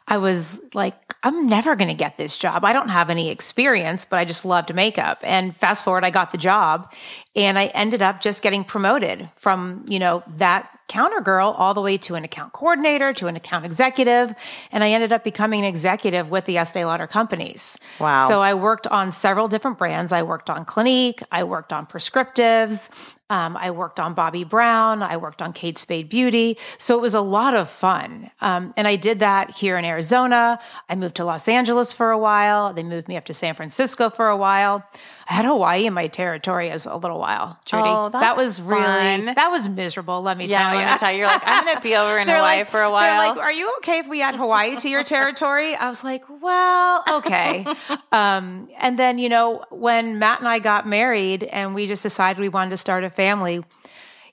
I 0.07 0.17
was 0.17 0.59
like, 0.75 1.15
I'm 1.23 1.47
never 1.47 1.75
going 1.75 1.87
to 1.87 1.95
get 1.95 2.17
this 2.17 2.37
job. 2.37 2.63
I 2.63 2.73
don't 2.73 2.89
have 2.89 3.09
any 3.09 3.31
experience, 3.31 4.05
but 4.05 4.19
I 4.19 4.25
just 4.25 4.45
loved 4.45 4.73
makeup. 4.73 5.19
And 5.23 5.55
fast 5.55 5.83
forward, 5.83 6.05
I 6.05 6.11
got 6.11 6.31
the 6.31 6.37
job 6.37 6.93
and 7.35 7.57
I 7.57 7.65
ended 7.67 8.03
up 8.03 8.21
just 8.21 8.43
getting 8.43 8.63
promoted 8.63 9.27
from, 9.35 9.83
you 9.89 9.97
know, 9.97 10.23
that 10.35 10.69
counter 10.87 11.19
girl 11.21 11.49
all 11.57 11.73
the 11.73 11.81
way 11.81 11.97
to 11.97 12.13
an 12.13 12.23
account 12.23 12.53
coordinator 12.53 13.11
to 13.13 13.25
an 13.25 13.35
account 13.35 13.65
executive. 13.65 14.35
And 14.71 14.83
I 14.83 14.91
ended 14.91 15.11
up 15.11 15.23
becoming 15.23 15.61
an 15.61 15.65
executive 15.65 16.29
with 16.29 16.45
the 16.45 16.59
Estee 16.59 16.85
Lauder 16.85 17.07
companies. 17.07 17.75
Wow. 17.99 18.27
So 18.27 18.41
I 18.41 18.53
worked 18.53 18.85
on 18.85 19.11
several 19.11 19.47
different 19.47 19.79
brands. 19.79 20.11
I 20.11 20.21
worked 20.21 20.51
on 20.51 20.65
Clinique. 20.65 21.23
I 21.31 21.43
worked 21.43 21.73
on 21.73 21.87
prescriptives. 21.87 23.14
Um, 23.29 23.57
I 23.57 23.71
worked 23.71 23.99
on 23.99 24.13
Bobbi 24.13 24.47
Brown. 24.47 25.01
I 25.01 25.17
worked 25.17 25.41
on 25.41 25.51
Kate 25.51 25.77
Spade 25.77 26.09
Beauty. 26.09 26.57
So 26.77 26.95
it 26.95 27.01
was 27.01 27.15
a 27.15 27.21
lot 27.21 27.55
of 27.55 27.69
fun. 27.69 28.29
Um, 28.39 28.73
and 28.77 28.87
I 28.87 28.95
did 28.97 29.19
that 29.19 29.51
here 29.51 29.77
in 29.77 29.85
Arizona. 29.85 30.59
I 30.87 30.95
moved 30.95 31.15
to 31.15 31.25
Los 31.25 31.47
Angeles 31.47 31.91
for 31.91 32.11
a 32.11 32.17
while. 32.17 32.71
They 32.73 32.83
moved 32.83 33.07
me 33.07 33.17
up 33.17 33.25
to 33.25 33.33
San 33.33 33.55
Francisco 33.55 34.11
for 34.11 34.27
a 34.27 34.37
while. 34.37 34.83
I 35.27 35.33
had 35.33 35.45
Hawaii 35.45 35.87
in 35.87 35.93
my 35.93 36.05
territory 36.05 36.69
as 36.69 36.85
a 36.85 36.95
little 36.95 37.17
while, 37.17 37.59
Trudy. 37.65 37.89
Oh, 37.89 38.09
that 38.09 38.37
was 38.37 38.59
fun. 38.59 38.67
really 38.67 39.33
that 39.33 39.49
was 39.49 39.67
miserable. 39.67 40.21
Let 40.21 40.37
me 40.37 40.45
yeah, 40.45 40.59
tell 40.59 40.73
you. 40.73 40.85
Let 40.85 40.91
me 40.91 40.97
tell 40.99 41.11
you. 41.11 41.17
You're 41.17 41.27
like, 41.27 41.41
I'm 41.45 41.65
going 41.65 41.77
to 41.77 41.81
be 41.81 41.95
over 41.95 42.17
in 42.19 42.27
Hawaii 42.27 42.59
like, 42.59 42.67
for 42.67 42.81
a 42.81 42.91
while. 42.91 43.29
like, 43.29 43.37
are 43.39 43.51
you 43.51 43.73
okay 43.77 43.99
if 43.99 44.07
we 44.07 44.21
add 44.21 44.35
Hawaii 44.35 44.75
to 44.77 44.89
your 44.89 45.03
territory? 45.03 45.73
I 45.73 45.87
was 45.87 46.03
like, 46.03 46.23
well, 46.41 47.03
okay. 47.09 47.65
um, 48.11 48.69
and 48.77 48.99
then 48.99 49.17
you 49.17 49.29
know 49.29 49.63
when 49.71 50.19
Matt 50.19 50.41
and 50.41 50.47
I 50.47 50.59
got 50.59 50.87
married 50.87 51.43
and 51.43 51.73
we 51.73 51.87
just 51.87 52.03
decided 52.03 52.39
we 52.39 52.49
wanted 52.49 52.69
to 52.69 52.77
start 52.77 53.03
a 53.03 53.09
family. 53.15 53.63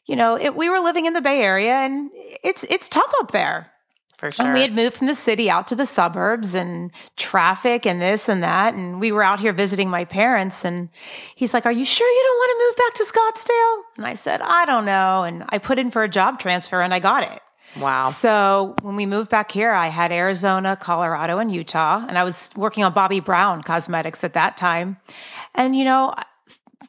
You 0.06 0.16
know, 0.16 0.36
it, 0.36 0.56
we 0.56 0.68
were 0.68 0.80
living 0.80 1.06
in 1.06 1.12
the 1.12 1.20
Bay 1.20 1.40
Area, 1.40 1.72
and 1.72 2.10
it's 2.42 2.64
it's 2.64 2.88
tough 2.88 3.12
up 3.20 3.30
there. 3.30 3.72
For 4.22 4.30
sure. 4.30 4.46
And 4.46 4.54
we 4.54 4.60
had 4.60 4.72
moved 4.72 4.98
from 4.98 5.08
the 5.08 5.16
city 5.16 5.50
out 5.50 5.66
to 5.66 5.74
the 5.74 5.84
suburbs 5.84 6.54
and 6.54 6.92
traffic 7.16 7.84
and 7.84 8.00
this 8.00 8.28
and 8.28 8.40
that. 8.44 8.72
And 8.72 9.00
we 9.00 9.10
were 9.10 9.24
out 9.24 9.40
here 9.40 9.52
visiting 9.52 9.90
my 9.90 10.04
parents. 10.04 10.64
And 10.64 10.90
he's 11.34 11.52
like, 11.52 11.66
Are 11.66 11.72
you 11.72 11.84
sure 11.84 12.08
you 12.08 12.22
don't 12.22 12.36
want 12.36 12.50
to 12.50 12.64
move 12.64 12.76
back 12.76 12.94
to 12.94 13.50
Scottsdale? 13.50 13.82
And 13.96 14.06
I 14.06 14.14
said, 14.14 14.40
I 14.40 14.64
don't 14.64 14.84
know. 14.84 15.24
And 15.24 15.44
I 15.48 15.58
put 15.58 15.80
in 15.80 15.90
for 15.90 16.04
a 16.04 16.08
job 16.08 16.38
transfer 16.38 16.80
and 16.80 16.94
I 16.94 17.00
got 17.00 17.24
it. 17.24 17.40
Wow. 17.80 18.10
So 18.10 18.76
when 18.82 18.94
we 18.94 19.06
moved 19.06 19.28
back 19.28 19.50
here, 19.50 19.72
I 19.72 19.88
had 19.88 20.12
Arizona, 20.12 20.76
Colorado, 20.76 21.38
and 21.38 21.50
Utah. 21.52 22.04
And 22.06 22.16
I 22.16 22.22
was 22.22 22.50
working 22.54 22.84
on 22.84 22.94
Bobbi 22.94 23.24
Brown 23.24 23.62
Cosmetics 23.62 24.22
at 24.22 24.34
that 24.34 24.56
time. 24.56 24.98
And, 25.52 25.74
you 25.74 25.84
know, 25.84 26.14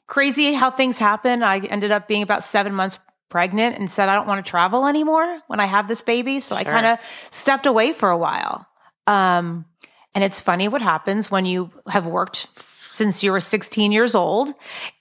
crazy 0.08 0.54
how 0.54 0.72
things 0.72 0.98
happen. 0.98 1.44
I 1.44 1.60
ended 1.60 1.92
up 1.92 2.08
being 2.08 2.22
about 2.22 2.44
seven 2.44 2.74
months 2.74 3.00
pregnant 3.30 3.78
and 3.78 3.90
said, 3.90 4.10
I 4.10 4.16
don't 4.16 4.28
want 4.28 4.46
to 4.46 4.50
travel 4.50 4.86
anymore 4.86 5.42
when 5.48 5.60
I 5.60 5.66
have 5.66 5.88
this 5.88 6.04
baby. 6.04 6.40
So 6.40 6.56
sure. 6.56 6.68
I 6.68 6.70
kind 6.70 6.86
of 6.86 7.00
stepped 7.32 7.66
away 7.66 7.94
for 7.94 8.10
a 8.10 8.18
while. 8.18 8.68
Um, 9.08 9.66
and 10.14 10.24
it's 10.24 10.40
funny 10.40 10.68
what 10.68 10.82
happens 10.82 11.32
when 11.32 11.46
you 11.46 11.72
have 11.88 12.06
worked 12.06 12.48
since 12.92 13.24
you 13.24 13.32
were 13.32 13.40
16 13.40 13.92
years 13.92 14.14
old 14.14 14.54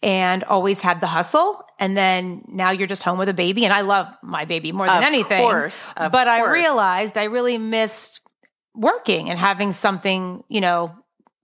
and 0.03 0.43
always 0.45 0.81
had 0.81 1.03
the 1.03 1.07
hustle. 1.07 1.63
And 1.79 1.95
then 1.95 2.43
now 2.49 2.71
you're 2.71 2.87
just 2.87 3.03
home 3.03 3.19
with 3.19 3.29
a 3.29 3.35
baby. 3.35 3.67
And 3.67 3.75
I 3.75 3.83
love 3.83 4.09
my 4.23 4.47
baby 4.47 4.73
more 4.73 4.87
than 4.87 4.97
of 4.97 5.05
anything. 5.05 5.43
Course, 5.43 5.87
but 5.95 6.11
course. 6.11 6.27
I 6.27 6.51
realized 6.51 7.19
I 7.19 7.25
really 7.25 7.59
missed 7.59 8.21
working 8.75 9.29
and 9.29 9.39
having 9.39 9.73
something, 9.73 10.43
you 10.49 10.63
know, 10.63 10.97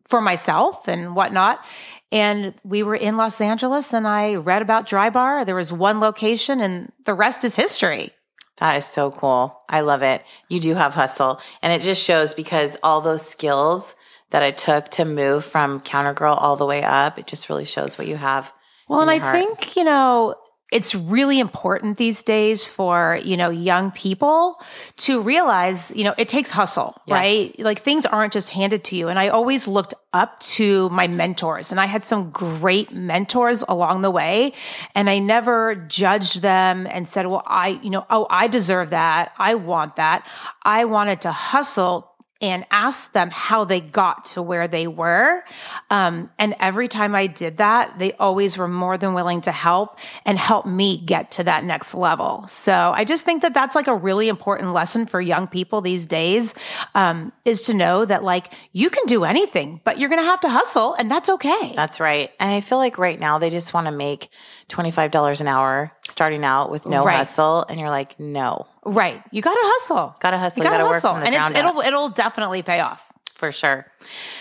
for 0.08 0.22
myself 0.22 0.88
and 0.88 1.14
whatnot. 1.14 1.62
And 2.10 2.54
we 2.64 2.82
were 2.82 2.94
in 2.94 3.16
Los 3.16 3.40
Angeles 3.40 3.92
and 3.92 4.06
I 4.06 4.36
read 4.36 4.62
about 4.62 4.86
Dry 4.86 5.10
Bar. 5.10 5.44
There 5.44 5.54
was 5.54 5.72
one 5.72 6.00
location 6.00 6.60
and 6.60 6.90
the 7.04 7.14
rest 7.14 7.44
is 7.44 7.56
history. 7.56 8.12
That 8.58 8.76
is 8.76 8.84
so 8.84 9.10
cool. 9.10 9.60
I 9.68 9.82
love 9.82 10.02
it. 10.02 10.22
You 10.48 10.58
do 10.58 10.74
have 10.74 10.94
hustle. 10.94 11.40
And 11.62 11.72
it 11.72 11.84
just 11.84 12.02
shows 12.02 12.34
because 12.34 12.76
all 12.82 13.00
those 13.00 13.24
skills 13.24 13.94
that 14.30 14.42
it 14.42 14.58
took 14.58 14.88
to 14.90 15.04
move 15.04 15.44
from 15.44 15.80
counter 15.80 16.12
girl 16.12 16.34
all 16.34 16.56
the 16.56 16.66
way 16.66 16.82
up, 16.82 17.18
it 17.18 17.26
just 17.26 17.48
really 17.48 17.64
shows 17.64 17.98
what 17.98 18.08
you 18.08 18.16
have. 18.16 18.52
Well, 18.88 19.00
and 19.00 19.10
I 19.10 19.18
heart. 19.18 19.34
think, 19.34 19.76
you 19.76 19.84
know, 19.84 20.34
it's 20.70 20.94
really 20.94 21.40
important 21.40 21.96
these 21.96 22.22
days 22.22 22.66
for 22.66 23.18
you 23.24 23.36
know 23.36 23.50
young 23.50 23.90
people 23.90 24.60
to 24.96 25.20
realize 25.20 25.90
you 25.94 26.04
know 26.04 26.14
it 26.18 26.28
takes 26.28 26.50
hustle 26.50 27.00
yes. 27.06 27.14
right? 27.14 27.58
Like 27.58 27.80
things 27.80 28.04
aren't 28.06 28.32
just 28.32 28.50
handed 28.50 28.84
to 28.84 28.96
you. 28.96 29.08
And 29.08 29.18
i 29.18 29.28
always 29.28 29.66
looked 29.66 29.94
up 30.14 30.40
to 30.40 30.88
my 30.88 31.06
mentors 31.06 31.70
and 31.70 31.78
i 31.78 31.84
had 31.84 32.02
some 32.02 32.30
great 32.30 32.92
mentors 32.92 33.62
along 33.68 34.00
the 34.00 34.10
way 34.10 34.54
and 34.94 35.10
i 35.10 35.18
never 35.18 35.74
judged 35.74 36.40
them 36.40 36.86
and 36.90 37.06
said 37.06 37.26
well 37.26 37.42
i 37.46 37.78
you 37.82 37.90
know 37.90 38.06
oh 38.08 38.26
i 38.30 38.48
deserve 38.48 38.90
that. 38.90 39.32
I 39.38 39.54
want 39.54 39.96
that. 39.96 40.26
I 40.62 40.84
wanted 40.84 41.22
to 41.22 41.32
hustle 41.32 42.07
and 42.40 42.64
ask 42.70 43.12
them 43.12 43.30
how 43.30 43.64
they 43.64 43.80
got 43.80 44.26
to 44.26 44.40
where 44.40 44.68
they 44.68 44.86
were. 44.86 45.42
Um, 45.90 46.30
and 46.38 46.54
every 46.60 46.86
time 46.86 47.14
I 47.14 47.26
did 47.26 47.56
that, 47.56 47.98
they 47.98 48.12
always 48.12 48.56
were 48.56 48.68
more 48.68 48.96
than 48.96 49.12
willing 49.12 49.40
to 49.42 49.52
help 49.52 49.98
and 50.24 50.38
help 50.38 50.64
me 50.64 50.98
get 50.98 51.32
to 51.32 51.44
that 51.44 51.64
next 51.64 51.94
level. 51.94 52.46
So 52.46 52.92
I 52.94 53.04
just 53.04 53.24
think 53.24 53.42
that 53.42 53.54
that's 53.54 53.74
like 53.74 53.88
a 53.88 53.94
really 53.94 54.28
important 54.28 54.72
lesson 54.72 55.06
for 55.06 55.20
young 55.20 55.48
people 55.48 55.80
these 55.80 56.06
days, 56.06 56.54
um, 56.94 57.32
is 57.44 57.62
to 57.62 57.74
know 57.74 58.04
that 58.04 58.22
like 58.22 58.52
you 58.72 58.88
can 58.88 59.04
do 59.06 59.24
anything, 59.24 59.80
but 59.82 59.98
you're 59.98 60.08
going 60.08 60.22
to 60.22 60.26
have 60.26 60.40
to 60.40 60.48
hustle 60.48 60.94
and 60.94 61.10
that's 61.10 61.28
okay. 61.28 61.72
That's 61.74 61.98
right. 61.98 62.30
And 62.38 62.50
I 62.50 62.60
feel 62.60 62.78
like 62.78 62.98
right 62.98 63.18
now 63.18 63.38
they 63.38 63.50
just 63.50 63.74
want 63.74 63.86
to 63.88 63.92
make 63.92 64.28
$25 64.68 65.40
an 65.40 65.48
hour 65.48 65.92
starting 66.06 66.44
out 66.44 66.70
with 66.70 66.86
no 66.86 67.04
right. 67.04 67.16
hustle. 67.16 67.64
And 67.68 67.80
you're 67.80 67.90
like, 67.90 68.18
no. 68.20 68.66
Right. 68.84 69.22
You 69.30 69.42
got 69.42 69.54
to 69.54 69.60
hustle. 69.62 70.16
Got 70.20 70.30
to 70.30 70.38
hustle. 70.38 70.62
You 70.62 70.70
got 70.70 70.78
to 70.78 70.86
hustle. 70.86 71.14
and 71.14 71.34
it'll, 71.34 71.80
it'll 71.80 72.08
definitely 72.10 72.62
pay 72.62 72.80
off 72.80 73.12
for 73.38 73.52
sure. 73.52 73.86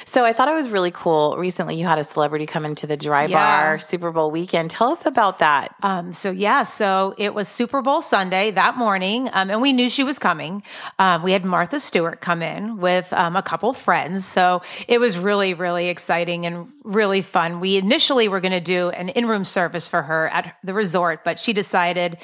So 0.06 0.25
I 0.25 0.34
thought 0.34 0.48
it 0.48 0.56
was 0.56 0.70
really 0.70 0.89
cool. 0.89 1.38
Recently, 1.38 1.75
you 1.75 1.86
had 1.86 2.00
a 2.00 2.04
celebrity 2.04 2.48
come 2.48 2.66
into 2.66 2.88
the 2.88 2.98
dry 2.98 3.25
yeah. 3.25 3.36
bar 3.36 3.80
Super 3.80 4.12
Bowl 4.12 4.32
weekend. 4.32 4.72
Tell 4.72 4.89
us 4.89 5.06
about 5.06 5.38
that. 5.38 5.75
Um, 5.84 6.12
so 6.12 6.32
yeah, 6.32 6.63
so 6.63 7.13
it 7.20 7.36
was 7.36 7.48
Super 7.48 7.84
Bowl 7.84 8.01
Sunday 8.01 8.50
that 8.51 8.75
morning, 8.75 9.30
um, 9.32 9.51
and 9.51 9.62
we 9.62 9.72
knew 9.72 9.88
she 9.88 10.04
was 10.04 10.18
coming. 10.18 10.63
Um, 10.98 11.22
we 11.22 11.32
had 11.32 11.46
Martha 11.46 11.80
Stewart 11.80 12.22
come 12.22 12.42
in 12.42 12.77
with 12.77 13.13
um, 13.13 13.36
a 13.36 13.44
couple 13.44 13.72
friends, 13.74 14.25
so 14.25 14.63
it 14.88 15.00
was 15.00 15.18
really, 15.20 15.54
really 15.54 15.89
exciting 15.89 16.48
and 16.48 16.68
really 16.84 17.22
fun. 17.22 17.60
We 17.60 17.77
initially 17.77 18.27
were 18.27 18.39
going 18.39 18.54
to 18.54 18.60
do 18.60 18.89
an 18.89 19.10
in-room 19.10 19.46
service 19.46 19.88
for 19.88 20.01
her 20.01 20.27
at 20.30 20.58
the 20.63 20.74
resort, 20.74 21.24
but 21.24 21.39
she 21.39 21.54
decided 21.54 22.18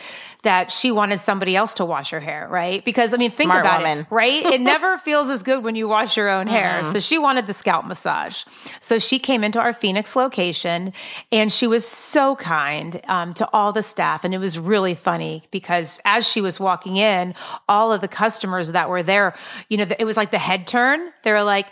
that 0.43 0.71
she 0.71 0.91
wanted 0.91 1.19
somebody 1.19 1.55
else 1.55 1.75
to 1.75 1.85
wash 1.85 2.11
her 2.11 2.19
hair, 2.19 2.47
right? 2.49 2.83
Because 2.83 3.13
I 3.13 3.17
mean, 3.17 3.29
think 3.29 3.49
Smart 3.51 3.65
about 3.65 3.79
woman. 3.79 3.99
it, 3.99 4.07
right? 4.09 4.45
It 4.45 4.61
never 4.73 4.97
feels 4.97 5.29
as 5.29 5.43
good 5.43 5.63
when 5.63 5.75
you 5.75 5.87
wash 5.87 6.17
your 6.17 6.29
own 6.29 6.47
hair. 6.47 6.62
Mm-hmm. 6.63 6.91
So 6.91 6.99
she 6.99 7.17
wanted 7.17 7.47
the 7.47 7.53
scalp 7.53 7.85
massage. 7.85 8.43
So 8.79 8.99
she 8.99 9.19
came 9.19 9.43
into 9.43 9.59
our 9.59 9.73
Phoenix 9.73 10.15
location 10.15 10.93
and 11.31 11.51
she 11.51 11.67
was 11.67 11.87
so 11.87 12.35
kind 12.35 13.01
um, 13.07 13.33
to 13.35 13.49
all 13.53 13.71
the 13.73 13.83
staff. 13.83 14.23
And 14.23 14.33
it 14.33 14.39
was 14.39 14.57
really 14.57 14.95
funny 14.95 15.43
because 15.51 15.99
as 16.05 16.27
she 16.27 16.41
was 16.41 16.59
walking 16.59 16.97
in, 16.97 17.35
all 17.67 17.91
of 17.91 18.01
the 18.01 18.07
customers 18.07 18.71
that 18.71 18.89
were 18.89 19.03
there, 19.03 19.35
you 19.69 19.77
know, 19.77 19.85
it 19.97 20.05
was 20.05 20.17
like 20.17 20.31
the 20.31 20.39
head 20.39 20.67
turn. 20.67 21.11
They 21.23 21.31
were 21.31 21.43
like, 21.43 21.67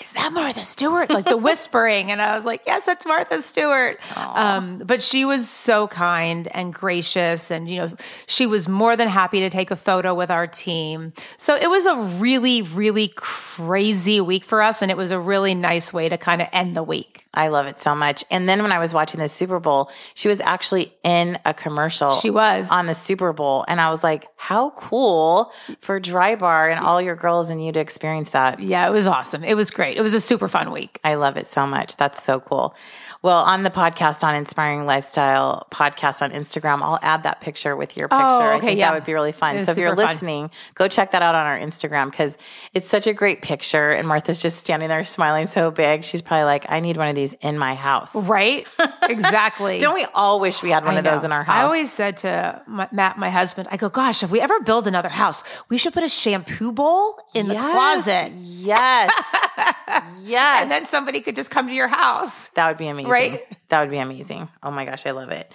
is 0.00 0.12
that 0.12 0.30
Martha 0.32 0.64
Stewart? 0.64 1.08
Like 1.08 1.24
the 1.24 1.36
whispering. 1.38 2.10
and 2.10 2.20
I 2.20 2.36
was 2.36 2.44
like, 2.44 2.62
yes, 2.66 2.86
it's 2.86 3.06
Martha 3.06 3.40
Stewart. 3.40 3.96
Um, 4.14 4.78
but 4.78 5.02
she 5.02 5.24
was 5.24 5.48
so 5.48 5.88
kind 5.88 6.48
and 6.48 6.72
gracious. 6.72 7.50
And, 7.50 7.68
you 7.68 7.78
know, 7.78 7.92
she 8.26 8.46
was 8.46 8.68
more 8.68 8.96
than 8.96 9.08
happy 9.08 9.40
to 9.40 9.50
take 9.50 9.70
a 9.70 9.76
photo 9.76 10.14
with 10.14 10.30
our 10.30 10.46
team. 10.46 11.14
So 11.38 11.56
it 11.56 11.68
was 11.68 11.86
a 11.86 11.96
really, 11.96 12.60
really 12.60 13.08
crazy 13.16 14.20
week 14.20 14.44
for 14.44 14.62
us. 14.62 14.82
And 14.82 14.90
it 14.90 14.98
was 14.98 15.12
a 15.12 15.18
really 15.18 15.54
nice 15.54 15.92
way 15.92 16.10
to 16.10 16.18
kind 16.18 16.42
of 16.42 16.48
end 16.52 16.76
the 16.76 16.82
week. 16.82 17.25
I 17.36 17.48
love 17.48 17.66
it 17.66 17.78
so 17.78 17.94
much. 17.94 18.24
And 18.30 18.48
then 18.48 18.62
when 18.62 18.72
I 18.72 18.78
was 18.78 18.94
watching 18.94 19.20
the 19.20 19.28
Super 19.28 19.60
Bowl, 19.60 19.90
she 20.14 20.26
was 20.26 20.40
actually 20.40 20.94
in 21.04 21.38
a 21.44 21.52
commercial. 21.52 22.12
She 22.12 22.30
was 22.30 22.70
on 22.70 22.86
the 22.86 22.94
Super 22.94 23.32
Bowl. 23.32 23.64
And 23.68 23.80
I 23.80 23.90
was 23.90 24.02
like, 24.02 24.26
how 24.36 24.70
cool 24.70 25.52
for 25.80 26.00
Dry 26.00 26.34
Bar 26.34 26.70
and 26.70 26.80
all 26.80 27.00
your 27.00 27.14
girls 27.14 27.50
and 27.50 27.64
you 27.64 27.72
to 27.72 27.80
experience 27.80 28.30
that. 28.30 28.60
Yeah, 28.60 28.88
it 28.88 28.92
was 28.92 29.06
awesome. 29.06 29.44
It 29.44 29.54
was 29.54 29.70
great. 29.70 29.96
It 29.96 30.02
was 30.02 30.14
a 30.14 30.20
super 30.20 30.48
fun 30.48 30.72
week. 30.72 30.98
I 31.04 31.14
love 31.14 31.36
it 31.36 31.46
so 31.46 31.66
much. 31.66 31.96
That's 31.96 32.22
so 32.24 32.40
cool. 32.40 32.74
Well, 33.22 33.42
on 33.42 33.64
the 33.64 33.70
podcast 33.70 34.22
on 34.22 34.34
Inspiring 34.34 34.86
Lifestyle 34.86 35.66
podcast 35.72 36.22
on 36.22 36.30
Instagram, 36.30 36.82
I'll 36.82 37.00
add 37.02 37.24
that 37.24 37.40
picture 37.40 37.74
with 37.74 37.96
your 37.96 38.06
oh, 38.10 38.16
picture. 38.16 38.24
Oh, 38.24 38.48
okay, 38.48 38.56
I 38.56 38.60
think 38.60 38.78
yeah. 38.78 38.90
that 38.90 38.94
would 38.94 39.04
be 39.04 39.14
really 39.14 39.32
fun. 39.32 39.64
So 39.64 39.72
if 39.72 39.78
you're 39.78 39.96
listening, 39.96 40.48
fun. 40.48 40.56
go 40.74 40.88
check 40.88 41.10
that 41.10 41.22
out 41.22 41.34
on 41.34 41.44
our 41.44 41.58
Instagram 41.58 42.10
because 42.10 42.38
it's 42.72 42.86
such 42.86 43.06
a 43.06 43.12
great 43.12 43.42
picture. 43.42 43.90
And 43.90 44.06
Martha's 44.06 44.40
just 44.40 44.58
standing 44.58 44.88
there 44.88 45.02
smiling 45.02 45.46
so 45.46 45.72
big. 45.72 46.04
She's 46.04 46.22
probably 46.22 46.44
like, 46.44 46.66
I 46.68 46.78
need 46.78 46.96
one 46.96 47.08
of 47.08 47.16
these 47.16 47.25
in 47.34 47.58
my 47.58 47.74
house. 47.74 48.14
Right? 48.14 48.66
Exactly. 49.02 49.78
Don't 49.80 49.94
we 49.94 50.06
all 50.14 50.40
wish 50.40 50.62
we 50.62 50.70
had 50.70 50.84
one 50.84 50.94
I 50.94 50.98
of 50.98 51.04
know. 51.04 51.14
those 51.14 51.24
in 51.24 51.32
our 51.32 51.44
house? 51.44 51.56
I 51.56 51.62
always 51.62 51.92
said 51.92 52.18
to 52.18 52.62
my, 52.66 52.88
Matt, 52.92 53.18
my 53.18 53.30
husband, 53.30 53.68
I 53.70 53.76
go, 53.76 53.88
gosh, 53.88 54.22
if 54.22 54.30
we 54.30 54.40
ever 54.40 54.60
build 54.60 54.86
another 54.86 55.08
house, 55.08 55.44
we 55.68 55.78
should 55.78 55.92
put 55.92 56.02
a 56.02 56.08
shampoo 56.08 56.72
bowl 56.72 57.18
in 57.34 57.46
yes. 57.46 57.54
the 57.54 57.72
closet. 57.72 58.32
Yes. 58.36 59.12
yes. 60.22 60.62
And 60.62 60.70
then 60.70 60.86
somebody 60.86 61.20
could 61.20 61.36
just 61.36 61.50
come 61.50 61.68
to 61.68 61.74
your 61.74 61.88
house. 61.88 62.48
That 62.48 62.68
would 62.68 62.78
be 62.78 62.88
amazing. 62.88 63.10
Right? 63.10 63.46
That 63.68 63.80
would 63.80 63.90
be 63.90 63.98
amazing. 63.98 64.48
Oh 64.62 64.70
my 64.70 64.84
gosh, 64.84 65.06
I 65.06 65.10
love 65.10 65.30
it. 65.30 65.52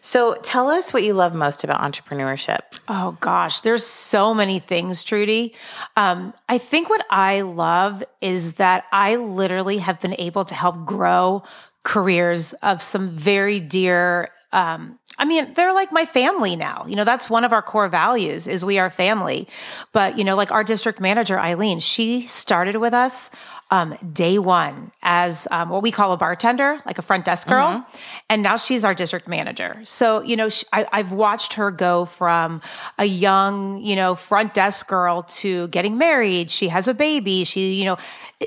So 0.00 0.34
tell 0.42 0.68
us 0.68 0.92
what 0.92 1.02
you 1.02 1.14
love 1.14 1.34
most 1.34 1.64
about 1.64 1.80
entrepreneurship. 1.80 2.60
Oh 2.88 3.16
gosh, 3.20 3.60
there's 3.60 3.86
so 3.86 4.34
many 4.34 4.58
things, 4.58 5.02
Trudy. 5.02 5.54
Um, 5.96 6.34
I 6.48 6.58
think 6.58 6.90
what 6.90 7.06
I 7.08 7.40
love 7.40 8.04
is 8.20 8.54
that 8.54 8.84
I 8.92 9.16
literally 9.16 9.78
have 9.78 10.00
been 10.00 10.14
able 10.18 10.44
to 10.44 10.54
help 10.54 10.84
grow 10.84 11.42
careers 11.84 12.52
of 12.54 12.82
some 12.82 13.16
very 13.16 13.60
dear 13.60 14.30
um, 14.54 15.00
I 15.18 15.24
mean, 15.24 15.52
they're 15.54 15.74
like 15.74 15.90
my 15.90 16.06
family 16.06 16.54
now. 16.54 16.84
You 16.86 16.94
know, 16.94 17.02
that's 17.02 17.28
one 17.28 17.42
of 17.42 17.52
our 17.52 17.60
core 17.60 17.88
values 17.88 18.46
is 18.46 18.64
we 18.64 18.78
are 18.78 18.88
family. 18.88 19.48
But, 19.92 20.16
you 20.16 20.22
know, 20.22 20.36
like 20.36 20.52
our 20.52 20.62
district 20.62 21.00
manager, 21.00 21.38
Eileen, 21.40 21.80
she 21.80 22.28
started 22.28 22.76
with 22.76 22.94
us 22.94 23.30
um, 23.74 23.96
day 24.12 24.38
one 24.38 24.92
as 25.02 25.48
um, 25.50 25.68
what 25.68 25.82
we 25.82 25.90
call 25.90 26.12
a 26.12 26.16
bartender, 26.16 26.80
like 26.86 26.96
a 26.96 27.02
front 27.02 27.24
desk 27.24 27.48
girl. 27.48 27.70
Mm-hmm. 27.70 27.96
And 28.30 28.40
now 28.40 28.56
she's 28.56 28.84
our 28.84 28.94
district 28.94 29.26
manager. 29.26 29.80
So, 29.82 30.22
you 30.22 30.36
know, 30.36 30.48
she, 30.48 30.64
I, 30.72 30.86
I've 30.92 31.10
watched 31.10 31.54
her 31.54 31.72
go 31.72 32.04
from 32.04 32.62
a 32.98 33.04
young, 33.04 33.82
you 33.82 33.96
know, 33.96 34.14
front 34.14 34.54
desk 34.54 34.86
girl 34.86 35.24
to 35.40 35.66
getting 35.68 35.98
married. 35.98 36.52
She 36.52 36.68
has 36.68 36.86
a 36.86 36.94
baby. 36.94 37.42
She, 37.42 37.72
you 37.72 37.84
know, 37.84 37.96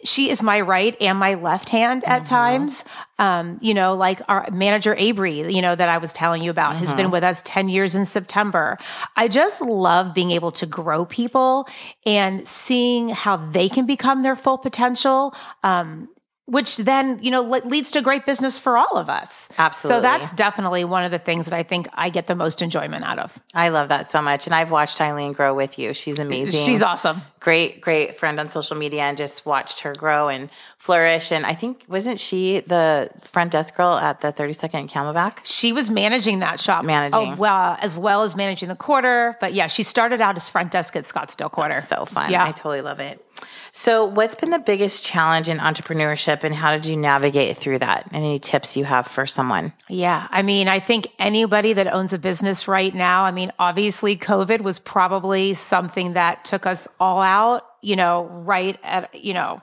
she 0.06 0.30
is 0.30 0.42
my 0.42 0.62
right 0.62 0.96
and 1.02 1.20
my 1.20 1.34
left 1.34 1.68
hand 1.68 2.06
at 2.06 2.20
mm-hmm. 2.20 2.30
times. 2.30 2.86
Um, 3.20 3.58
you 3.62 3.74
know, 3.74 3.96
like 3.96 4.22
our 4.28 4.48
manager 4.52 4.96
Abri, 4.96 5.54
you 5.54 5.62
know, 5.62 5.76
that 5.76 5.90
I 5.90 5.98
was 5.98 6.14
telling 6.14 6.44
you 6.44 6.52
about, 6.52 6.72
mm-hmm. 6.72 6.80
has 6.80 6.94
been 6.94 7.06
mm-hmm. 7.06 7.14
with 7.14 7.24
us 7.24 7.42
10 7.46 7.68
years 7.70 7.96
in 7.96 8.06
September. 8.06 8.78
I 9.16 9.28
just 9.28 9.60
love 9.60 10.14
being 10.14 10.32
able 10.32 10.52
to 10.52 10.66
grow 10.66 11.06
people 11.06 11.68
and 12.06 12.48
seeing 12.48 13.10
how 13.10 13.38
they 13.38 13.70
can 13.70 13.86
become 13.86 14.22
their 14.22 14.36
full 14.36 14.58
potential. 14.58 15.34
Um, 15.64 16.10
which 16.48 16.78
then 16.78 17.20
you 17.22 17.30
know 17.30 17.42
leads 17.42 17.92
to 17.92 18.02
great 18.02 18.26
business 18.26 18.58
for 18.58 18.78
all 18.78 18.96
of 18.98 19.10
us. 19.10 19.50
Absolutely. 19.58 19.98
so 19.98 20.02
that's 20.02 20.32
definitely 20.32 20.86
one 20.86 21.04
of 21.04 21.12
the 21.12 21.20
things 21.20 21.46
that 21.46 21.54
i 21.54 21.62
think 21.62 21.88
i 21.94 22.10
get 22.10 22.26
the 22.26 22.36
most 22.36 22.62
enjoyment 22.62 23.04
out 23.04 23.20
of. 23.20 23.40
I 23.54 23.70
love 23.70 23.90
that 23.90 24.10
so 24.10 24.22
much 24.22 24.48
and 24.48 24.56
i've 24.56 24.72
watched 24.72 25.00
eileen 25.02 25.34
grow 25.34 25.54
with 25.54 25.78
you. 25.78 25.94
She's 25.94 26.20
amazing. 26.20 26.60
She's 26.66 26.82
awesome. 26.82 27.22
Great 27.42 27.82
great 27.82 28.16
friend 28.16 28.40
on 28.40 28.50
social 28.50 28.78
media 28.78 29.04
and 29.04 29.18
just 29.18 29.46
watched 29.46 29.82
her 29.82 29.94
grow 29.94 30.30
and 30.30 30.50
flourish 30.78 31.32
and 31.32 31.46
i 31.46 31.54
think 31.54 31.84
wasn't 31.88 32.20
she 32.20 32.62
the 32.62 33.10
front 33.22 33.52
desk 33.52 33.76
girl 33.76 33.96
at 33.96 34.22
the 34.22 34.32
32nd 34.32 34.90
camelback? 34.90 35.40
She 35.44 35.74
was 35.74 35.90
managing 35.90 36.40
that 36.40 36.60
shop. 36.60 36.86
Managing. 36.86 37.34
Oh, 37.34 37.36
well 37.36 37.78
as 37.82 37.98
well 37.98 38.24
as 38.24 38.36
managing 38.36 38.70
the 38.70 38.76
quarter 38.76 39.38
but 39.42 39.54
yeah 39.54 39.68
she 39.68 39.84
started 39.84 40.22
out 40.22 40.38
as 40.38 40.50
front 40.50 40.72
desk 40.72 40.96
at 40.96 41.04
scottsdale 41.04 41.52
quarter. 41.52 41.76
That's 41.76 41.90
so 41.90 42.06
fun. 42.06 42.32
Yeah. 42.32 42.46
I 42.46 42.52
totally 42.54 42.82
love 42.82 43.02
it 43.02 43.24
so, 43.72 44.06
what's 44.06 44.36
been 44.36 44.50
the 44.50 44.60
biggest 44.60 45.04
challenge 45.04 45.50
in 45.50 45.58
entrepreneurship 45.58 46.44
and 46.44 46.54
how 46.54 46.72
did 46.72 46.86
you 46.86 46.98
navigate 46.98 47.58
through 47.58 47.80
that? 47.80 48.08
Any 48.14 48.40
tips 48.40 48.78
you 48.78 48.86
have 48.86 49.08
for 49.08 49.26
someone? 49.26 49.74
Yeah, 49.90 50.28
I 50.32 50.42
mean, 50.42 50.68
I 50.68 50.80
think 50.80 51.08
anybody 51.20 51.74
that 51.74 51.94
owns 51.94 52.14
a 52.14 52.20
business 52.20 52.68
right 52.68 52.94
now, 52.94 53.24
I 53.24 53.32
mean, 53.32 53.52
obviously, 53.60 54.16
COVID 54.16 54.62
was 54.62 54.80
probably 54.80 55.54
something 55.54 56.14
that 56.14 56.46
took 56.46 56.66
us 56.66 56.88
all 57.00 57.22
out, 57.22 57.64
you 57.82 57.96
know, 57.96 58.26
right 58.26 58.80
at, 58.84 59.14
you 59.16 59.34
know, 59.34 59.62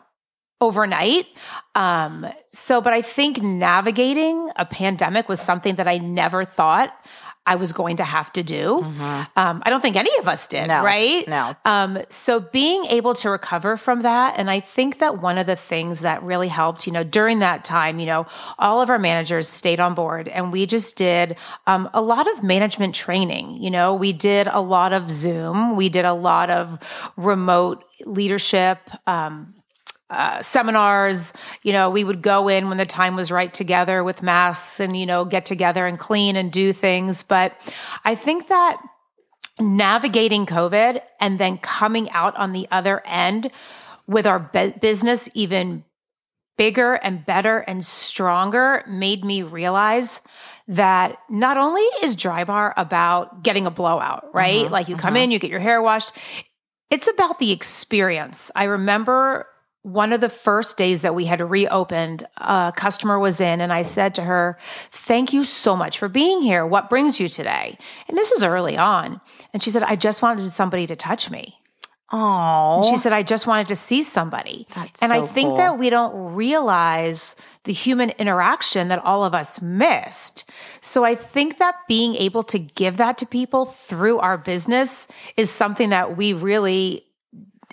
overnight. 0.61 1.27
Um, 1.75 2.27
so, 2.53 2.81
but 2.81 2.93
I 2.93 3.03
think 3.03 3.43
navigating 3.43 4.51
a 4.57 4.65
pandemic 4.65 5.29
was 5.29 5.41
something 5.41 5.75
that 5.77 5.89
I 5.89 5.99
never 5.99 6.45
thought 6.45 6.95
I 7.47 7.57
was 7.57 7.73
going 7.73 7.99
to 7.99 8.05
have 8.05 8.33
to 8.35 8.43
do. 8.43 8.83
Mm-hmm. 8.83 9.03
Um, 9.37 9.63
I 9.65 9.71
don't 9.71 9.81
think 9.81 9.97
any 9.97 10.11
of 10.19 10.29
us 10.29 10.49
did, 10.49 10.69
no, 10.69 10.83
right? 10.83 11.29
No. 11.29 11.55
Um, 11.65 11.99
so 12.09 12.41
being 12.41 12.87
able 12.87 13.15
to 13.17 13.31
recover 13.31 13.77
from 13.77 14.03
that, 14.03 14.35
and 14.39 14.51
I 14.51 14.61
think 14.61 14.99
that 15.01 15.21
one 15.21 15.37
of 15.37 15.47
the 15.47 15.57
things 15.57 16.01
that 16.01 16.23
really 16.23 16.49
helped, 16.49 16.87
you 16.87 16.93
know, 16.93 17.05
during 17.05 17.41
that 17.41 17.65
time, 17.65 17.99
you 17.99 18.07
know, 18.07 18.27
all 18.59 18.81
of 18.81 18.89
our 18.89 18.99
managers 18.99 19.47
stayed 19.47 19.79
on 19.79 19.95
board, 19.95 20.27
and 20.29 20.53
we 20.53 20.65
just 20.65 20.97
did 20.97 21.37
um, 21.67 21.91
a 21.93 22.01
lot 22.01 22.31
of 22.33 22.43
management 22.43 22.95
training. 22.95 23.63
You 23.63 23.71
know, 23.71 23.95
we 23.95 24.13
did 24.13 24.47
a 24.47 24.61
lot 24.61 24.93
of 24.93 25.11
Zoom, 25.11 25.77
we 25.77 25.89
did 25.89 26.05
a 26.05 26.15
lot 26.15 26.51
of 26.51 26.79
remote 27.17 27.85
leadership. 28.07 28.79
Um, 29.07 29.54
uh, 30.11 30.43
seminars. 30.43 31.33
You 31.63 31.73
know, 31.73 31.91
we 31.91 32.05
would 32.05 32.23
go 32.23 32.49
in 32.49 32.69
when 32.69 32.79
the 32.79 32.87
time 32.87 33.17
was 33.17 33.31
right 33.31 33.53
together 33.53 34.05
with 34.05 34.23
masks 34.23 34.81
and, 34.81 34.97
you 34.97 35.07
know, 35.07 35.25
get 35.25 35.47
together 35.47 35.87
and 35.87 35.99
clean 35.99 36.37
and 36.37 36.53
do 36.53 36.73
things. 36.73 37.23
But 37.23 37.55
I 38.05 38.15
think 38.15 38.49
that 38.49 38.81
navigating 39.61 40.47
COVID 40.47 41.01
and 41.21 41.39
then 41.39 41.59
coming 41.59 42.11
out 42.11 42.37
on 42.37 42.53
the 42.53 42.67
other 42.71 43.03
end 43.07 43.51
with 44.07 44.27
our 44.27 44.39
be- 44.39 44.75
business 44.81 45.29
even 45.35 45.85
bigger 46.57 46.95
and 46.95 47.25
better 47.25 47.59
and 47.59 47.85
stronger 47.85 48.85
made 48.89 49.25
me 49.25 49.43
realize 49.43 50.21
that 50.69 51.19
not 51.29 51.57
only 51.57 51.83
is 52.03 52.15
dry 52.17 52.45
bar 52.45 52.73
about 52.77 53.43
getting 53.43 53.67
a 53.67 53.71
blowout, 53.71 54.33
right? 54.33 54.65
Mm-hmm, 54.65 54.73
like 54.73 54.89
you 54.89 54.97
come 54.97 55.15
mm-hmm. 55.15 55.25
in, 55.25 55.31
you 55.31 55.39
get 55.39 55.51
your 55.51 55.61
hair 55.61 55.83
washed 55.83 56.13
it's 56.91 57.09
about 57.09 57.41
the 57.41 57.51
experience. 57.51 58.53
I 58.55 58.65
remember 58.65 59.49
one 59.85 60.15
of 60.15 60.23
the 60.23 60.31
first 60.31 60.79
days 60.79 61.03
that 61.03 61.15
we 61.15 61.27
had 61.27 61.43
reopened, 61.43 62.27
a 62.39 62.73
customer 62.75 63.19
was 63.19 63.39
in 63.39 63.61
and 63.61 63.71
I 63.71 63.83
said 63.83 64.15
to 64.15 64.23
her, 64.23 64.59
thank 64.91 65.35
you 65.35 65.45
so 65.45 65.77
much 65.77 65.99
for 65.99 66.09
being 66.09 66.41
here. 66.41 66.67
What 66.67 66.89
brings 66.89 67.21
you 67.21 67.29
today? 67.29 67.77
And 68.09 68.17
this 68.17 68.33
is 68.33 68.43
early 68.43 68.79
on. 68.79 69.21
And 69.53 69.63
she 69.63 69.71
said, 69.71 69.83
I 69.83 69.97
just 69.97 70.23
wanted 70.23 70.51
somebody 70.51 70.87
to 70.87 70.97
touch 70.97 71.31
me. 71.31 71.59
Oh. 72.13 72.89
She 72.89 72.97
said, 72.97 73.13
I 73.13 73.23
just 73.23 73.47
wanted 73.47 73.69
to 73.69 73.77
see 73.77 74.03
somebody. 74.03 74.67
That's 74.75 75.03
and 75.03 75.11
so 75.11 75.23
I 75.23 75.27
think 75.27 75.49
cool. 75.49 75.57
that 75.59 75.79
we 75.79 75.91
don't 75.91 76.35
realize 76.35 77.37
the 77.65 77.73
human 77.75 78.11
interaction 78.19 78.89
that 78.89 79.05
all 79.05 79.23
of 79.23 79.35
us 79.35 79.61
missed. 79.61 80.49
So 80.81 81.05
I 81.05 81.15
think 81.15 81.59
that 81.59 81.75
being 81.89 82.15
able 82.15 82.43
to 82.45 82.59
give 82.59 82.97
that 82.97 83.19
to 83.19 83.27
people 83.27 83.67
through 83.67 84.19
our 84.21 84.39
business 84.39 85.09
is 85.37 85.51
something 85.51 85.91
that 85.91 86.17
we 86.17 86.33
really 86.33 87.05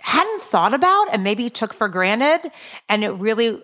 hadn't 0.02 0.42
thought 0.42 0.74
about 0.74 1.14
and 1.14 1.24
maybe 1.24 1.50
took 1.50 1.74
for 1.74 1.88
granted. 1.90 2.52
And 2.90 3.04
it 3.04 3.10
really 3.12 3.62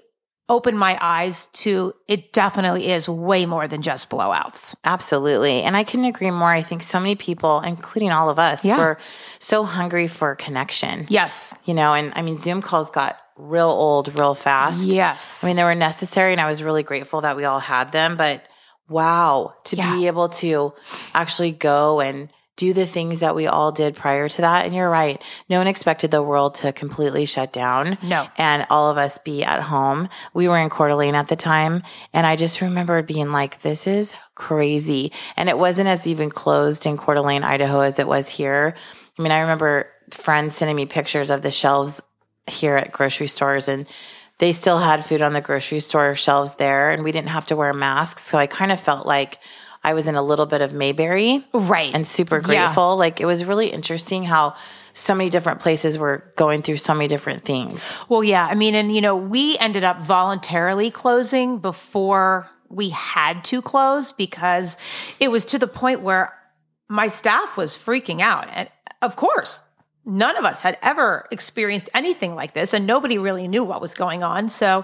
opened 0.49 0.79
my 0.79 0.97
eyes 1.01 1.47
to 1.51 1.91
it 2.07 2.31
definitely 2.31 2.87
is 2.89 3.09
way 3.09 3.45
more 3.45 3.67
than 3.67 3.81
just 3.81 4.09
blowouts. 4.09 4.75
Absolutely. 4.85 5.61
And 5.63 5.75
I 5.75 5.83
couldn't 5.83 6.05
agree 6.05 6.31
more. 6.31 6.49
I 6.51 6.61
think 6.61 6.83
so 6.83 6.99
many 7.01 7.15
people, 7.15 7.59
including 7.59 8.11
all 8.11 8.29
of 8.29 8.39
us, 8.39 8.63
Yeah. 8.63 8.77
were 8.77 8.97
so 9.39 9.63
hungry 9.63 10.07
for 10.07 10.35
connection. 10.35 11.05
Yes. 11.09 11.53
You 11.65 11.73
know, 11.73 11.93
and 11.93 12.13
I 12.15 12.21
mean, 12.21 12.37
Zoom 12.37 12.61
calls 12.61 12.89
got 12.91 13.17
real 13.35 13.67
old 13.69 14.17
real 14.17 14.33
fast. 14.33 14.83
Yes. 14.83 15.43
I 15.43 15.47
mean, 15.47 15.57
they 15.57 15.63
were 15.65 15.75
necessary 15.75 16.31
and 16.31 16.39
I 16.39 16.45
was 16.47 16.63
really 16.63 16.81
grateful 16.83 17.21
that 17.21 17.35
we 17.35 17.43
all 17.43 17.59
had 17.59 17.91
them, 17.91 18.15
but 18.15 18.41
wow, 18.87 19.53
to 19.65 19.75
Yeah. 19.75 19.95
be 19.95 20.07
able 20.07 20.29
to 20.29 20.73
actually 21.13 21.51
go 21.51 21.99
and 21.99 22.29
do 22.57 22.73
the 22.73 22.87
things 22.87 23.19
that 23.19 23.35
we 23.35 23.47
all 23.47 23.71
did 23.71 23.95
prior 23.95 24.27
to 24.27 24.41
that. 24.41 24.65
And 24.65 24.75
you're 24.75 24.89
right. 24.89 25.21
No 25.47 25.59
one 25.59 25.67
expected 25.67 26.11
the 26.11 26.23
world 26.23 26.55
to 26.55 26.73
completely 26.73 27.25
shut 27.25 27.53
down. 27.53 27.97
No. 28.03 28.27
And 28.35 28.65
all 28.69 28.89
of 28.91 28.97
us 28.97 29.19
be 29.19 29.43
at 29.43 29.61
home. 29.61 30.09
We 30.33 30.47
were 30.47 30.57
in 30.57 30.69
Coeur 30.69 30.89
d'Alene 30.89 31.15
at 31.15 31.27
the 31.27 31.35
time. 31.35 31.83
And 32.13 32.25
I 32.25 32.35
just 32.35 32.61
remember 32.61 33.01
being 33.03 33.31
like, 33.31 33.61
this 33.61 33.87
is 33.87 34.15
crazy. 34.35 35.11
And 35.37 35.49
it 35.49 35.57
wasn't 35.57 35.87
as 35.87 36.07
even 36.07 36.29
closed 36.29 36.85
in 36.85 36.97
Coeur 36.97 37.15
d'Alene, 37.15 37.43
Idaho 37.43 37.81
as 37.81 37.99
it 37.99 38.07
was 38.07 38.27
here. 38.27 38.75
I 39.17 39.21
mean, 39.21 39.31
I 39.31 39.41
remember 39.41 39.87
friends 40.09 40.55
sending 40.55 40.75
me 40.75 40.87
pictures 40.87 41.29
of 41.29 41.43
the 41.43 41.51
shelves 41.51 42.01
here 42.47 42.75
at 42.75 42.91
grocery 42.91 43.27
stores 43.27 43.67
and 43.67 43.87
they 44.39 44.51
still 44.51 44.79
had 44.79 45.03
food 45.03 45.21
on 45.21 45.33
the 45.33 45.41
grocery 45.41 45.79
store 45.79 46.15
shelves 46.15 46.55
there 46.55 46.91
and 46.91 47.03
we 47.03 47.11
didn't 47.11 47.29
have 47.29 47.47
to 47.47 47.55
wear 47.55 47.73
masks. 47.73 48.23
So 48.23 48.37
I 48.37 48.47
kind 48.47 48.71
of 48.71 48.79
felt 48.79 49.05
like 49.05 49.39
I 49.87 49.93
was 49.93 50.05
in 50.05 50.15
a 50.15 50.21
little 50.21 50.45
bit 50.45 50.61
of 50.61 50.73
Mayberry 50.73 51.45
right. 51.53 51.95
and 51.95 52.05
super 52.05 52.37
Yeah. 52.37 52.41
grateful. 52.65 52.97
Like 52.97 53.21
it 53.21 53.25
was 53.25 53.45
really 53.45 53.67
interesting 53.67 54.25
how 54.25 54.53
so 54.93 55.15
many 55.15 55.29
different 55.29 55.61
places 55.61 55.97
were 55.97 56.29
going 56.35 56.61
through 56.61 56.75
so 56.77 56.93
many 56.93 57.07
different 57.07 57.45
things. 57.45 57.93
Well, 58.09 58.21
yeah. 58.23 58.45
I 58.45 58.55
mean, 58.55 58.75
and 58.75 58.93
you 58.93 58.99
know, 58.99 59.15
we 59.15 59.57
ended 59.59 59.85
up 59.85 60.05
voluntarily 60.05 60.91
closing 60.91 61.59
before 61.59 62.49
we 62.67 62.89
had 62.89 63.45
to 63.45 63.61
close 63.61 64.11
because 64.11 64.77
it 65.21 65.29
was 65.29 65.45
to 65.45 65.57
the 65.59 65.67
point 65.67 66.01
where 66.01 66.33
my 66.89 67.07
staff 67.07 67.55
was 67.55 67.77
freaking 67.77 68.19
out. 68.19 68.49
And 68.53 68.67
of 69.01 69.15
course, 69.15 69.61
none 70.03 70.35
of 70.35 70.43
us 70.43 70.59
had 70.61 70.77
ever 70.81 71.27
experienced 71.31 71.89
anything 71.93 72.35
like 72.35 72.53
this, 72.53 72.73
and 72.73 72.85
nobody 72.85 73.17
really 73.17 73.47
knew 73.47 73.63
what 73.63 73.79
was 73.81 73.93
going 73.93 74.21
on. 74.23 74.49
So, 74.49 74.83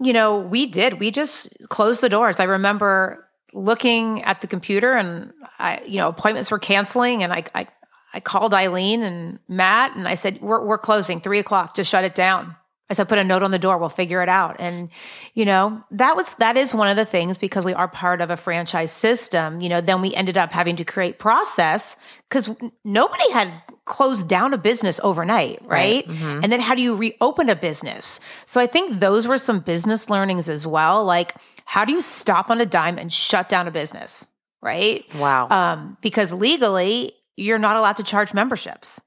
you 0.00 0.12
know, 0.12 0.38
we 0.38 0.66
did. 0.66 0.98
We 0.98 1.12
just 1.12 1.48
closed 1.68 2.00
the 2.00 2.08
doors. 2.08 2.40
I 2.40 2.44
remember 2.44 3.28
looking 3.52 4.22
at 4.22 4.40
the 4.40 4.46
computer 4.46 4.92
and 4.94 5.32
I, 5.58 5.82
you 5.86 5.98
know, 5.98 6.08
appointments 6.08 6.50
were 6.50 6.58
canceling 6.58 7.22
and 7.22 7.32
I, 7.32 7.44
I, 7.54 7.66
I 8.14 8.20
called 8.20 8.54
Eileen 8.54 9.02
and 9.02 9.38
Matt 9.48 9.96
and 9.96 10.06
I 10.06 10.14
said, 10.14 10.40
we're, 10.40 10.64
we're 10.64 10.78
closing 10.78 11.20
three 11.20 11.38
o'clock, 11.38 11.74
just 11.74 11.90
shut 11.90 12.04
it 12.04 12.14
down. 12.14 12.56
I 12.90 12.94
said, 12.94 13.08
put 13.08 13.18
a 13.18 13.24
note 13.24 13.42
on 13.42 13.52
the 13.52 13.58
door. 13.58 13.78
We'll 13.78 13.88
figure 13.88 14.22
it 14.22 14.28
out. 14.28 14.56
And, 14.58 14.90
you 15.32 15.46
know, 15.46 15.82
that 15.92 16.14
was, 16.14 16.34
that 16.34 16.58
is 16.58 16.74
one 16.74 16.88
of 16.88 16.96
the 16.96 17.06
things 17.06 17.38
because 17.38 17.64
we 17.64 17.72
are 17.72 17.88
part 17.88 18.20
of 18.20 18.28
a 18.28 18.36
franchise 18.36 18.92
system, 18.92 19.62
you 19.62 19.70
know, 19.70 19.80
then 19.80 20.02
we 20.02 20.14
ended 20.14 20.36
up 20.36 20.52
having 20.52 20.76
to 20.76 20.84
create 20.84 21.18
process 21.18 21.96
because 22.28 22.54
nobody 22.84 23.32
had 23.32 23.50
closed 23.86 24.28
down 24.28 24.52
a 24.52 24.58
business 24.58 25.00
overnight. 25.02 25.62
Right. 25.64 26.06
Mm-hmm. 26.06 26.40
And 26.42 26.52
then 26.52 26.60
how 26.60 26.74
do 26.74 26.82
you 26.82 26.94
reopen 26.94 27.48
a 27.48 27.56
business? 27.56 28.20
So 28.44 28.60
I 28.60 28.66
think 28.66 29.00
those 29.00 29.26
were 29.26 29.38
some 29.38 29.60
business 29.60 30.10
learnings 30.10 30.50
as 30.50 30.66
well. 30.66 31.02
Like, 31.02 31.34
how 31.64 31.84
do 31.84 31.92
you 31.92 32.00
stop 32.00 32.50
on 32.50 32.60
a 32.60 32.66
dime 32.66 32.98
and 32.98 33.12
shut 33.12 33.48
down 33.48 33.68
a 33.68 33.70
business? 33.70 34.26
Right. 34.60 35.04
Wow. 35.16 35.48
Um, 35.48 35.96
because 36.02 36.32
legally, 36.32 37.12
you're 37.36 37.58
not 37.58 37.76
allowed 37.76 37.96
to 37.96 38.04
charge 38.04 38.32
memberships. 38.34 39.00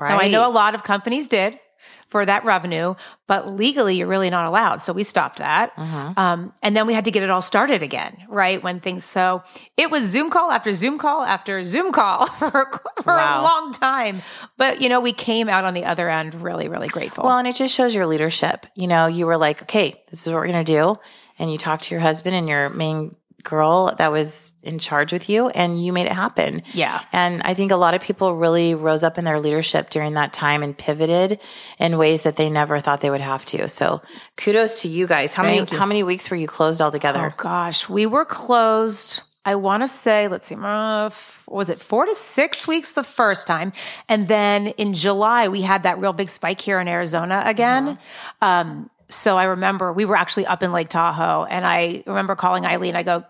right. 0.00 0.10
Now, 0.10 0.18
I 0.20 0.28
know 0.28 0.48
a 0.48 0.50
lot 0.50 0.74
of 0.74 0.82
companies 0.82 1.28
did 1.28 1.58
for 2.08 2.24
that 2.24 2.44
revenue, 2.44 2.94
but 3.28 3.52
legally, 3.54 3.96
you're 3.96 4.06
really 4.08 4.30
not 4.30 4.46
allowed. 4.46 4.80
So 4.80 4.92
we 4.92 5.04
stopped 5.04 5.38
that. 5.38 5.74
Mm-hmm. 5.76 6.18
Um, 6.18 6.52
and 6.62 6.76
then 6.76 6.86
we 6.86 6.94
had 6.94 7.04
to 7.04 7.10
get 7.10 7.22
it 7.22 7.30
all 7.30 7.42
started 7.42 7.82
again, 7.82 8.16
right? 8.28 8.62
When 8.62 8.80
things, 8.80 9.04
so 9.04 9.42
it 9.76 9.90
was 9.90 10.04
Zoom 10.04 10.30
call 10.30 10.50
after 10.50 10.72
Zoom 10.72 10.98
call 10.98 11.22
after 11.22 11.62
Zoom 11.64 11.92
call 11.92 12.26
for, 12.38 12.50
for 13.02 13.14
Wow. 13.14 13.40
a 13.40 13.42
long 13.42 13.72
time. 13.72 14.22
But, 14.56 14.80
you 14.80 14.88
know, 14.88 15.00
we 15.00 15.12
came 15.12 15.48
out 15.48 15.64
on 15.64 15.74
the 15.74 15.84
other 15.84 16.08
end 16.08 16.40
really, 16.42 16.68
really 16.68 16.88
grateful. 16.88 17.24
Well, 17.24 17.38
and 17.38 17.46
it 17.46 17.56
just 17.56 17.74
shows 17.74 17.94
your 17.94 18.06
leadership. 18.06 18.66
You 18.74 18.86
know, 18.88 19.06
you 19.06 19.26
were 19.26 19.36
like, 19.36 19.62
okay, 19.62 20.02
this 20.10 20.22
is 20.26 20.32
what 20.32 20.36
we're 20.40 20.48
going 20.48 20.64
to 20.64 20.72
do. 20.72 20.96
And 21.38 21.50
you 21.50 21.58
talked 21.58 21.84
to 21.84 21.94
your 21.94 22.00
husband 22.00 22.34
and 22.34 22.48
your 22.48 22.70
main 22.70 23.16
girl 23.46 23.94
that 23.96 24.10
was 24.10 24.52
in 24.62 24.78
charge 24.78 25.12
with 25.12 25.28
you 25.28 25.48
and 25.48 25.82
you 25.82 25.92
made 25.92 26.06
it 26.06 26.12
happen. 26.12 26.62
Yeah. 26.72 27.00
And 27.12 27.40
I 27.42 27.54
think 27.54 27.70
a 27.70 27.76
lot 27.76 27.94
of 27.94 28.02
people 28.02 28.34
really 28.34 28.74
rose 28.74 29.04
up 29.04 29.18
in 29.18 29.24
their 29.24 29.38
leadership 29.38 29.88
during 29.88 30.14
that 30.14 30.32
time 30.32 30.64
and 30.64 30.76
pivoted 30.76 31.38
in 31.78 31.96
ways 31.96 32.24
that 32.24 32.36
they 32.36 32.50
never 32.50 32.80
thought 32.80 33.00
they 33.00 33.10
would 33.10 33.20
have 33.20 33.46
to. 33.46 33.68
So 33.68 34.02
kudos 34.36 34.82
to 34.82 34.88
you 34.88 35.06
guys. 35.06 35.32
How 35.32 35.44
Thank 35.44 35.60
many 35.60 35.72
you. 35.72 35.78
how 35.78 35.86
many 35.86 36.02
weeks 36.02 36.28
were 36.28 36.36
you 36.36 36.48
closed 36.48 36.82
altogether? 36.82 37.32
Oh 37.32 37.42
gosh, 37.42 37.88
we 37.88 38.04
were 38.04 38.24
closed. 38.24 39.22
I 39.44 39.54
want 39.54 39.84
to 39.84 39.88
say, 39.88 40.26
let's 40.26 40.48
see, 40.48 40.56
uh, 40.60 41.08
was 41.46 41.70
it 41.70 41.80
four 41.80 42.04
to 42.04 42.14
six 42.14 42.66
weeks 42.66 42.94
the 42.94 43.04
first 43.04 43.46
time, 43.46 43.72
and 44.08 44.26
then 44.26 44.66
in 44.66 44.92
July 44.92 45.46
we 45.46 45.62
had 45.62 45.84
that 45.84 46.00
real 46.00 46.12
big 46.12 46.30
spike 46.30 46.60
here 46.60 46.80
in 46.80 46.88
Arizona 46.88 47.44
again. 47.46 47.96
Um, 48.42 48.90
so 49.08 49.36
I 49.36 49.44
remember 49.44 49.92
we 49.92 50.04
were 50.04 50.16
actually 50.16 50.46
up 50.46 50.62
in 50.62 50.72
Lake 50.72 50.88
Tahoe, 50.88 51.44
and 51.44 51.66
I 51.66 52.02
remember 52.06 52.34
calling 52.36 52.64
Eileen. 52.66 52.96
I 52.96 53.02
go, 53.02 53.24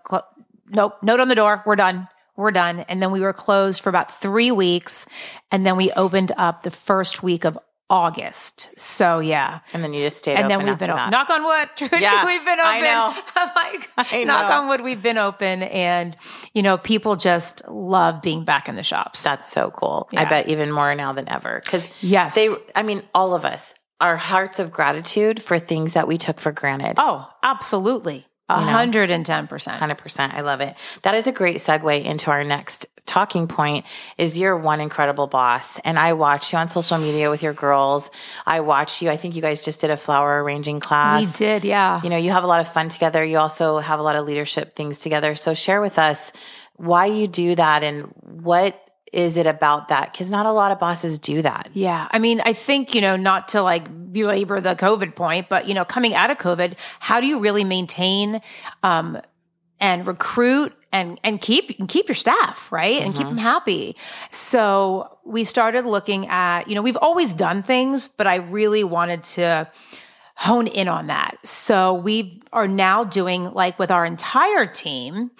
nope, 0.70 0.94
note 1.02 1.20
on 1.20 1.28
the 1.28 1.34
door, 1.34 1.62
we're 1.66 1.76
done. 1.76 2.08
We're 2.36 2.50
done. 2.50 2.80
And 2.80 3.00
then 3.00 3.12
we 3.12 3.20
were 3.20 3.32
closed 3.32 3.80
for 3.80 3.88
about 3.88 4.10
three 4.10 4.50
weeks. 4.50 5.06
And 5.50 5.64
then 5.64 5.76
we 5.76 5.90
opened 5.92 6.32
up 6.36 6.62
the 6.64 6.70
first 6.70 7.22
week 7.22 7.44
of 7.46 7.58
August. 7.88 8.78
So 8.78 9.20
yeah. 9.20 9.60
And 9.72 9.82
then 9.82 9.94
you 9.94 10.00
just 10.00 10.18
stayed 10.18 10.36
And 10.36 10.50
then 10.50 10.62
we've 10.64 10.78
been 10.78 10.90
open. 10.90 11.10
Knock 11.10 11.30
on 11.30 11.44
wood. 11.44 11.68
Trudy, 11.76 12.02
Yeah, 12.02 12.26
we've 12.26 12.44
been 12.44 12.60
open. 12.60 12.70
I 12.70 12.80
know. 12.80 13.22
I'm 13.36 13.50
like, 13.54 13.88
I 14.12 14.24
knock 14.24 14.50
on 14.50 14.68
wood, 14.68 14.80
we've 14.82 15.02
been 15.02 15.16
open. 15.18 15.62
And, 15.62 16.14
you 16.52 16.62
know, 16.62 16.76
people 16.76 17.16
just 17.16 17.66
love 17.68 18.20
being 18.20 18.44
back 18.44 18.68
in 18.68 18.76
the 18.76 18.82
shops. 18.82 19.22
That's 19.22 19.50
so 19.50 19.70
cool. 19.70 20.08
I 20.14 20.24
bet 20.26 20.48
even 20.48 20.70
more 20.72 20.94
now 20.94 21.12
than 21.12 21.28
ever. 21.30 21.62
Because 21.64 21.88
Yes. 22.02 22.34
they, 22.34 22.48
I 22.74 22.82
mean, 22.82 23.02
all 23.14 23.34
of 23.34 23.44
us, 23.46 23.72
our 24.00 24.16
hearts 24.16 24.58
of 24.58 24.70
gratitude 24.70 25.42
for 25.42 25.58
things 25.58 25.94
that 25.94 26.06
we 26.08 26.18
took 26.18 26.40
for 26.40 26.52
granted. 26.52 26.94
oh, 26.98 27.28
absolutely. 27.42 28.26
A 28.48 28.60
hundred 28.60 29.10
and 29.10 29.26
ten 29.26 29.48
percent. 29.48 29.82
100%. 29.82 30.32
I 30.32 30.42
love 30.42 30.60
it. 30.60 30.76
That 31.02 31.16
is 31.16 31.26
a 31.26 31.32
great 31.32 31.56
segue 31.56 32.04
into 32.04 32.30
our 32.30 32.44
next 32.44 32.86
talking 33.06 33.48
point 33.48 33.86
is 34.18 34.38
you're 34.38 34.56
one 34.56 34.80
incredible 34.80 35.26
boss. 35.26 35.78
And 35.80 35.98
I 35.98 36.12
watch 36.12 36.52
you 36.52 36.58
on 36.58 36.68
social 36.68 36.98
media 36.98 37.30
with 37.30 37.42
your 37.42 37.54
girls. 37.54 38.10
I 38.44 38.60
watch 38.60 39.00
you. 39.00 39.10
I 39.10 39.16
think 39.16 39.34
you 39.34 39.42
guys 39.42 39.64
just 39.64 39.80
did 39.80 39.90
a 39.90 39.96
flower 39.96 40.42
arranging 40.42 40.80
class. 40.80 41.24
We 41.24 41.32
did, 41.46 41.64
yeah. 41.64 42.00
You 42.02 42.10
know, 42.10 42.16
you 42.16 42.30
have 42.30 42.44
a 42.44 42.46
lot 42.46 42.60
of 42.60 42.72
fun 42.72 42.88
together. 42.88 43.24
You 43.24 43.38
also 43.38 43.78
have 43.78 43.98
a 43.98 44.02
lot 44.02 44.16
of 44.16 44.26
leadership 44.26 44.76
things 44.76 44.98
together. 44.98 45.34
So 45.34 45.54
share 45.54 45.80
with 45.80 45.98
us 45.98 46.32
why 46.74 47.06
you 47.06 47.26
do 47.26 47.54
that 47.54 47.82
and 47.82 48.12
what 48.20 48.80
is 49.16 49.38
it 49.38 49.46
about 49.46 49.88
that? 49.88 50.12
Because 50.12 50.30
not 50.30 50.44
a 50.44 50.52
lot 50.52 50.70
of 50.70 50.78
bosses 50.78 51.18
do 51.18 51.40
that. 51.40 51.70
Yeah. 51.72 52.06
I 52.10 52.18
mean, 52.18 52.42
I 52.44 52.52
think, 52.52 52.94
you 52.94 53.00
know, 53.00 53.16
not 53.16 53.48
to 53.48 53.62
like 53.62 53.88
belabor 54.12 54.60
the 54.60 54.76
COVID 54.76 55.14
point, 55.14 55.48
but, 55.48 55.66
you 55.66 55.72
know, 55.72 55.86
coming 55.86 56.14
out 56.14 56.30
of 56.30 56.36
COVID, 56.36 56.74
how 57.00 57.18
do 57.18 57.26
you 57.26 57.40
really 57.40 57.64
maintain 57.64 58.42
um, 58.82 59.18
and 59.80 60.06
recruit 60.06 60.74
and, 60.92 61.18
and 61.24 61.40
keep 61.40 61.78
and 61.78 61.88
keep 61.88 62.08
your 62.08 62.14
staff, 62.14 62.70
right? 62.70 63.00
And 63.02 63.14
keep 63.14 63.26
them 63.26 63.38
happy. 63.38 63.96
So 64.30 65.18
we 65.24 65.44
started 65.44 65.86
looking 65.86 66.28
at, 66.28 66.68
you 66.68 66.74
know, 66.74 66.82
we've 66.82 66.96
always 66.98 67.32
done 67.32 67.62
things, 67.62 68.08
but 68.08 68.26
I 68.26 68.36
really 68.36 68.84
wanted 68.84 69.24
to 69.24 69.70
hone 70.36 70.66
in 70.66 70.88
on 70.88 71.06
that. 71.06 71.38
So 71.44 71.94
we 71.94 72.42
are 72.52 72.68
now 72.68 73.04
doing 73.04 73.50
like 73.52 73.78
with 73.78 73.90
our 73.90 74.04
entire 74.04 74.66
team 74.66 75.30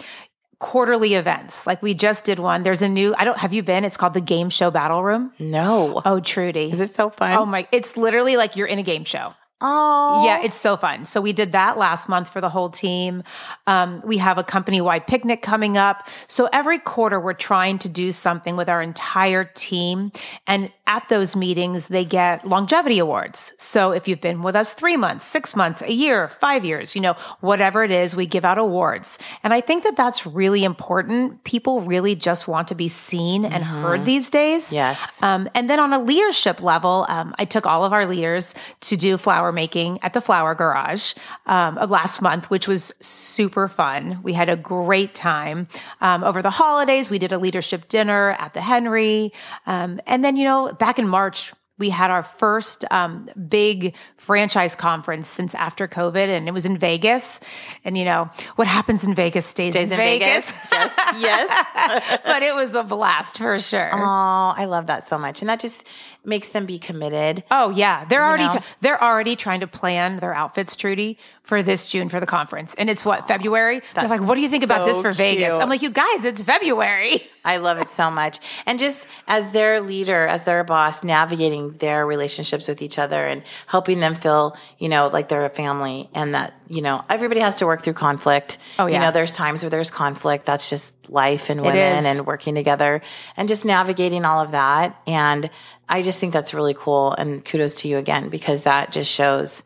quarterly 0.59 1.15
events. 1.15 1.67
Like 1.67 1.83
we 1.83 1.95
just 1.95 2.25
did 2.25 2.39
one. 2.39 2.63
There's 2.63 2.83
a 2.83 2.89
new, 2.89 3.15
I 3.19 3.25
don't, 3.25 3.39
have 3.39 3.53
you 3.53 3.63
been? 3.63 3.85
It's 3.85 3.97
called 3.97 4.15
the 4.15 4.21
Game 4.21 4.51
Show 4.51 4.71
Battle 4.71 5.03
Room. 5.03 5.33
No. 5.39 6.01
Oh, 6.05 6.21
Trudy. 6.21 6.71
Is 6.73 6.81
it 6.81 6.95
so 6.95 7.11
fun? 7.11 7.37
Oh 7.37 7.47
my, 7.47 7.67
it's 7.73 7.97
literally 7.97 8.37
like 8.37 8.57
you're 8.57 8.67
in 8.67 8.79
a 8.79 8.83
game 8.83 9.05
show. 9.05 9.35
Oh, 9.59 10.23
yeah, 10.27 10.43
it's 10.43 10.59
so 10.59 10.77
fun. 10.77 11.07
So 11.07 11.23
we 11.23 11.33
did 11.33 11.53
that 11.53 11.79
last 11.79 12.11
month 12.11 12.29
for 12.29 12.43
the 12.43 12.51
whole 12.51 12.69
team. 12.69 13.23
Um, 13.67 14.03
we 14.05 14.19
have 14.19 14.37
a 14.37 14.45
company 14.45 14.83
wide 14.83 15.07
picnic 15.07 15.41
coming 15.41 15.79
up. 15.79 16.09
So 16.27 16.47
every 16.53 16.79
quarter, 16.79 17.19
we're 17.19 17.33
trying 17.33 17.79
to 17.79 17.89
do 17.89 18.13
something 18.13 18.57
with 18.57 18.69
our 18.69 18.83
entire 18.83 19.45
team. 19.45 20.13
And 20.47 20.71
at 20.87 21.09
those 21.09 21.35
meetings, 21.35 21.89
they 21.89 22.05
get 22.05 22.47
longevity 22.47 22.99
awards. 22.99 23.55
So 23.57 23.93
if 23.93 24.07
you've 24.07 24.21
been 24.21 24.43
with 24.43 24.57
us 24.57 24.75
three 24.75 24.99
months, 24.99 25.25
six 25.25 25.57
months, 25.57 25.81
a 25.81 25.91
year, 25.91 26.29
five 26.29 26.65
years, 26.67 26.95
you 26.95 27.01
know, 27.01 27.15
whatever 27.41 27.83
it 27.83 27.91
is, 27.91 28.15
we 28.15 28.27
give 28.27 28.45
out 28.45 28.59
awards. 28.59 29.19
And 29.43 29.55
I 29.55 29.63
think 29.63 29.85
that 29.85 29.97
that's 29.97 30.27
really 30.27 30.65
important. 30.65 31.45
People 31.45 31.81
really 31.81 32.15
just 32.15 32.47
want 32.47 32.69
to 32.69 32.75
be 32.75 32.89
seen 32.89 33.47
and 33.47 33.65
mm-hmm. 33.65 33.83
heard 33.83 34.05
these 34.05 34.29
days. 34.29 34.71
Yes. 34.71 35.23
Um, 35.23 35.49
and 35.55 35.71
then 35.71 35.81
on 35.81 35.95
a 35.95 35.99
leadership 35.99 36.61
level, 36.61 37.07
um, 37.09 37.35
I 37.39 37.47
took 37.47 37.65
all 37.65 37.85
of 37.85 37.95
our 37.95 38.07
leaders 38.07 38.55
to 38.83 38.99
do 38.99 39.17
flower 39.17 39.46
flower 39.47 39.53
making 39.53 39.99
at 40.03 40.13
the 40.13 40.21
Flower 40.21 40.55
Garage 40.55 41.15
um, 41.47 41.79
of 41.79 41.91
last 41.91 42.21
month, 42.21 42.51
which 42.51 42.67
was 42.67 42.93
super 43.01 43.69
fun. 43.69 44.21
We 44.23 44.33
had 44.33 44.49
a 44.49 44.57
great 44.57 45.15
time. 45.15 45.69
Um, 46.01 46.25
over 46.25 46.43
the 46.43 46.51
holidays, 46.51 47.11
we 47.11 47.19
did 47.19 47.33
a 47.33 47.39
leadership 47.39 47.89
dinner 47.89 48.33
at 48.41 48.55
the 48.55 48.61
Henry. 48.61 49.33
Um, 49.67 50.01
and 50.07 50.25
then, 50.25 50.37
you 50.37 50.45
know, 50.45 50.73
back 50.73 50.99
in 50.99 51.07
March, 51.07 51.53
we 51.79 51.91
had 51.91 52.11
our 52.11 52.23
first 52.23 52.85
um, 52.91 53.29
big 53.49 53.95
franchise 54.17 54.75
conference 54.75 55.29
since 55.29 55.55
after 55.55 55.87
COVID, 55.87 56.29
and 56.29 56.49
it 56.49 56.53
was 56.53 56.65
in 56.65 56.79
Vegas. 56.79 57.39
And 57.85 57.99
you 57.99 58.05
know 58.05 58.31
what 58.57 58.67
happens 58.67 59.07
in 59.07 59.15
Vegas 59.15 59.47
stays, 59.47 59.75
stays 59.75 59.91
in, 59.91 59.93
in, 59.93 59.99
Vegas. 59.99 60.51
Vegas. 60.51 60.71
yes, 61.19 61.75
yes. 61.77 62.21
but 62.25 62.43
it 62.43 62.55
was 62.55 62.75
a 62.75 62.83
blast 62.83 63.39
for 63.39 63.59
sure. 63.59 63.91
Oh, 63.93 64.55
I 64.57 64.65
love 64.65 64.87
that 64.87 65.05
so 65.05 65.19
much, 65.19 65.43
and 65.43 65.49
that 65.49 65.61
just 65.61 65.87
makes 66.25 66.49
them 66.49 66.67
be 66.67 66.79
committed. 66.79 67.45
Oh 67.51 67.71
yeah, 67.71 68.05
they're 68.07 68.25
already 68.25 68.49
t- 68.49 68.65
they're 68.81 69.03
already 69.03 69.37
trying 69.37 69.61
to 69.61 69.67
plan 69.67 70.19
their 70.19 70.35
outfits, 70.35 70.77
Trudy, 70.77 71.19
for 71.43 71.63
this 71.63 71.89
June 71.89 72.09
for 72.09 72.21
the 72.21 72.27
conference, 72.27 72.75
and 72.77 72.89
it's 72.89 73.05
what 73.05 73.29
February. 73.29 73.83
They're 73.95 74.09
like, 74.09 74.23
"What 74.23 74.35
do 74.35 74.41
you 74.41 74.49
think 74.49 74.65
so 74.65 74.67
about 74.67 74.87
this 74.87 74.97
for 74.97 75.11
cute. 75.11 75.17
Vegas?" 75.17 75.55
I'm 75.55 75.69
like, 75.69 75.83
"You 75.83 75.91
guys, 75.91 76.25
it's 76.25 76.43
February." 76.43 77.23
I 77.45 77.59
love 77.59 77.79
it 77.79 77.91
so 77.91 78.11
much, 78.11 78.39
and 78.65 78.79
just 78.79 79.07
as 79.29 79.53
their 79.53 79.81
leader, 79.81 80.27
as 80.27 80.45
their 80.45 80.65
boss, 80.65 81.05
navigating 81.05 81.66
their 81.71 82.07
relationships 82.07 82.69
with 82.69 82.83
each 82.83 82.99
other 82.99 83.25
and 83.25 83.43
helping 83.67 84.01
them 84.01 84.15
feel, 84.15 84.57
you 84.79 84.89
know, 84.89 85.09
like 85.09 85.29
they're 85.29 85.45
a 85.45 85.51
family, 85.51 86.09
and 86.15 86.35
that 86.35 86.55
you 86.69 86.83
know 86.83 87.05
everybody 87.09 87.41
has 87.41 87.59
to 87.59 87.67
work 87.67 87.83
through 87.83 87.95
conflict. 87.95 88.59
Oh 88.79 88.87
yeah, 88.87 88.95
you 88.95 89.01
know, 89.01 89.11
there's 89.11 89.33
times 89.33 89.63
where 89.63 89.71
there's 89.71 89.91
conflict. 89.91 90.47
That's 90.47 90.71
just 90.71 90.93
life 91.09 91.51
and 91.51 91.63
women 91.63 92.07
and 92.07 92.27
working 92.27 92.55
together, 92.55 93.03
and 93.37 93.49
just 93.49 93.65
navigating 93.65 94.25
all 94.25 94.41
of 94.41 94.53
that 94.53 95.01
and 95.07 95.51
I 95.89 96.03
just 96.03 96.21
think 96.21 96.33
that's 96.33 96.55
really 96.55 96.75
cool. 96.75 97.13
And 97.13 97.45
kudos 97.45 97.83
to 97.83 97.89
you 97.89 97.99
again, 97.99 98.29
because 98.29 98.63
that 98.63 98.93
just 98.93 99.11
shows, 99.11 99.63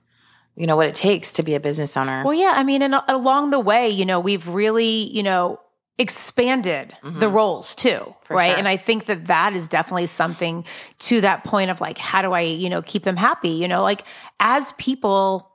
you 0.56 0.66
know, 0.66 0.76
what 0.76 0.86
it 0.86 0.94
takes 0.94 1.32
to 1.32 1.42
be 1.42 1.54
a 1.54 1.60
business 1.60 1.96
owner. 1.96 2.24
Well, 2.24 2.34
yeah. 2.34 2.52
I 2.54 2.62
mean, 2.62 2.82
and 2.82 2.94
along 3.08 3.50
the 3.50 3.60
way, 3.60 3.88
you 3.88 4.04
know, 4.04 4.20
we've 4.20 4.46
really, 4.46 5.10
you 5.10 5.22
know, 5.22 5.60
expanded 6.00 6.96
mm-hmm. 7.04 7.18
the 7.18 7.28
roles 7.28 7.74
too 7.74 8.14
For 8.24 8.34
right 8.34 8.52
sure. 8.52 8.58
and 8.58 8.66
i 8.66 8.78
think 8.78 9.04
that 9.04 9.26
that 9.26 9.52
is 9.52 9.68
definitely 9.68 10.06
something 10.06 10.64
to 11.00 11.20
that 11.20 11.44
point 11.44 11.70
of 11.70 11.78
like 11.78 11.98
how 11.98 12.22
do 12.22 12.32
i 12.32 12.40
you 12.40 12.70
know 12.70 12.80
keep 12.80 13.02
them 13.02 13.18
happy 13.18 13.50
you 13.50 13.68
know 13.68 13.82
like 13.82 14.04
as 14.40 14.72
people 14.72 15.46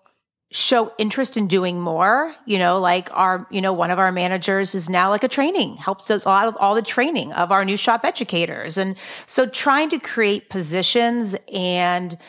show 0.52 0.94
interest 1.00 1.36
in 1.36 1.48
doing 1.48 1.82
more 1.82 2.36
you 2.46 2.60
know 2.60 2.80
like 2.80 3.10
our 3.12 3.48
you 3.50 3.60
know 3.60 3.74
one 3.74 3.90
of 3.90 3.98
our 3.98 4.12
managers 4.12 4.76
is 4.76 4.88
now 4.88 5.10
like 5.10 5.24
a 5.24 5.28
training 5.28 5.78
helps 5.78 6.12
us 6.12 6.28
all 6.28 6.48
of 6.48 6.56
all 6.60 6.76
the 6.76 6.82
training 6.84 7.34
of 7.34 7.52
our 7.52 7.66
new 7.66 7.76
shop 7.76 8.06
educators 8.06 8.78
and 8.78 8.96
so 9.26 9.48
trying 9.48 9.90
to 9.90 9.98
create 9.98 10.52
positions 10.52 11.36
and 11.52 12.20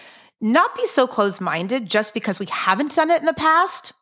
not 0.40 0.74
be 0.74 0.86
so 0.86 1.06
closed 1.06 1.42
minded 1.42 1.86
just 1.86 2.14
because 2.14 2.40
we 2.40 2.46
haven't 2.46 2.94
done 2.94 3.10
it 3.10 3.20
in 3.20 3.26
the 3.26 3.34
past 3.34 3.92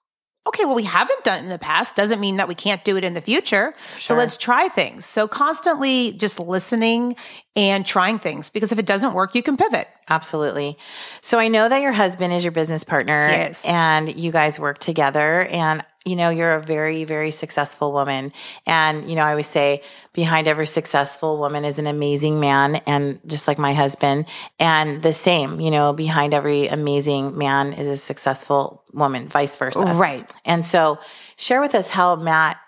okay, 0.46 0.64
well, 0.64 0.74
we 0.74 0.84
haven't 0.84 1.24
done 1.24 1.38
it 1.38 1.42
in 1.42 1.48
the 1.48 1.58
past 1.58 1.96
doesn't 1.96 2.20
mean 2.20 2.36
that 2.36 2.48
we 2.48 2.54
can't 2.54 2.84
do 2.84 2.96
it 2.96 3.04
in 3.04 3.14
the 3.14 3.20
future. 3.20 3.74
Sure. 3.92 3.98
So 3.98 4.14
let's 4.14 4.36
try 4.36 4.68
things. 4.68 5.06
So 5.06 5.26
constantly 5.26 6.12
just 6.12 6.38
listening 6.38 7.16
and 7.56 7.86
trying 7.86 8.18
things 8.18 8.50
because 8.50 8.70
if 8.70 8.78
it 8.78 8.86
doesn't 8.86 9.14
work, 9.14 9.34
you 9.34 9.42
can 9.42 9.56
pivot. 9.56 9.88
Absolutely. 10.08 10.76
So 11.22 11.38
I 11.38 11.48
know 11.48 11.68
that 11.68 11.80
your 11.80 11.92
husband 11.92 12.32
is 12.34 12.44
your 12.44 12.52
business 12.52 12.84
partner 12.84 13.28
yes. 13.30 13.64
and 13.64 14.14
you 14.14 14.32
guys 14.32 14.60
work 14.60 14.78
together 14.78 15.42
and 15.42 15.82
you 16.04 16.16
know, 16.16 16.28
you're 16.28 16.54
a 16.54 16.62
very, 16.62 17.04
very 17.04 17.30
successful 17.30 17.90
woman. 17.90 18.32
And, 18.66 19.08
you 19.08 19.16
know, 19.16 19.22
I 19.22 19.30
always 19.30 19.46
say 19.46 19.82
behind 20.12 20.46
every 20.46 20.66
successful 20.66 21.38
woman 21.38 21.64
is 21.64 21.78
an 21.78 21.86
amazing 21.86 22.40
man. 22.40 22.76
And 22.86 23.20
just 23.26 23.48
like 23.48 23.58
my 23.58 23.72
husband 23.72 24.26
and 24.58 25.02
the 25.02 25.14
same, 25.14 25.60
you 25.60 25.70
know, 25.70 25.94
behind 25.94 26.34
every 26.34 26.66
amazing 26.66 27.38
man 27.38 27.72
is 27.72 27.86
a 27.86 27.96
successful 27.96 28.84
woman, 28.92 29.28
vice 29.28 29.56
versa. 29.56 29.80
Right. 29.80 30.30
And 30.44 30.66
so 30.66 30.98
share 31.36 31.62
with 31.62 31.74
us 31.74 31.88
how 31.88 32.16
Matt, 32.16 32.58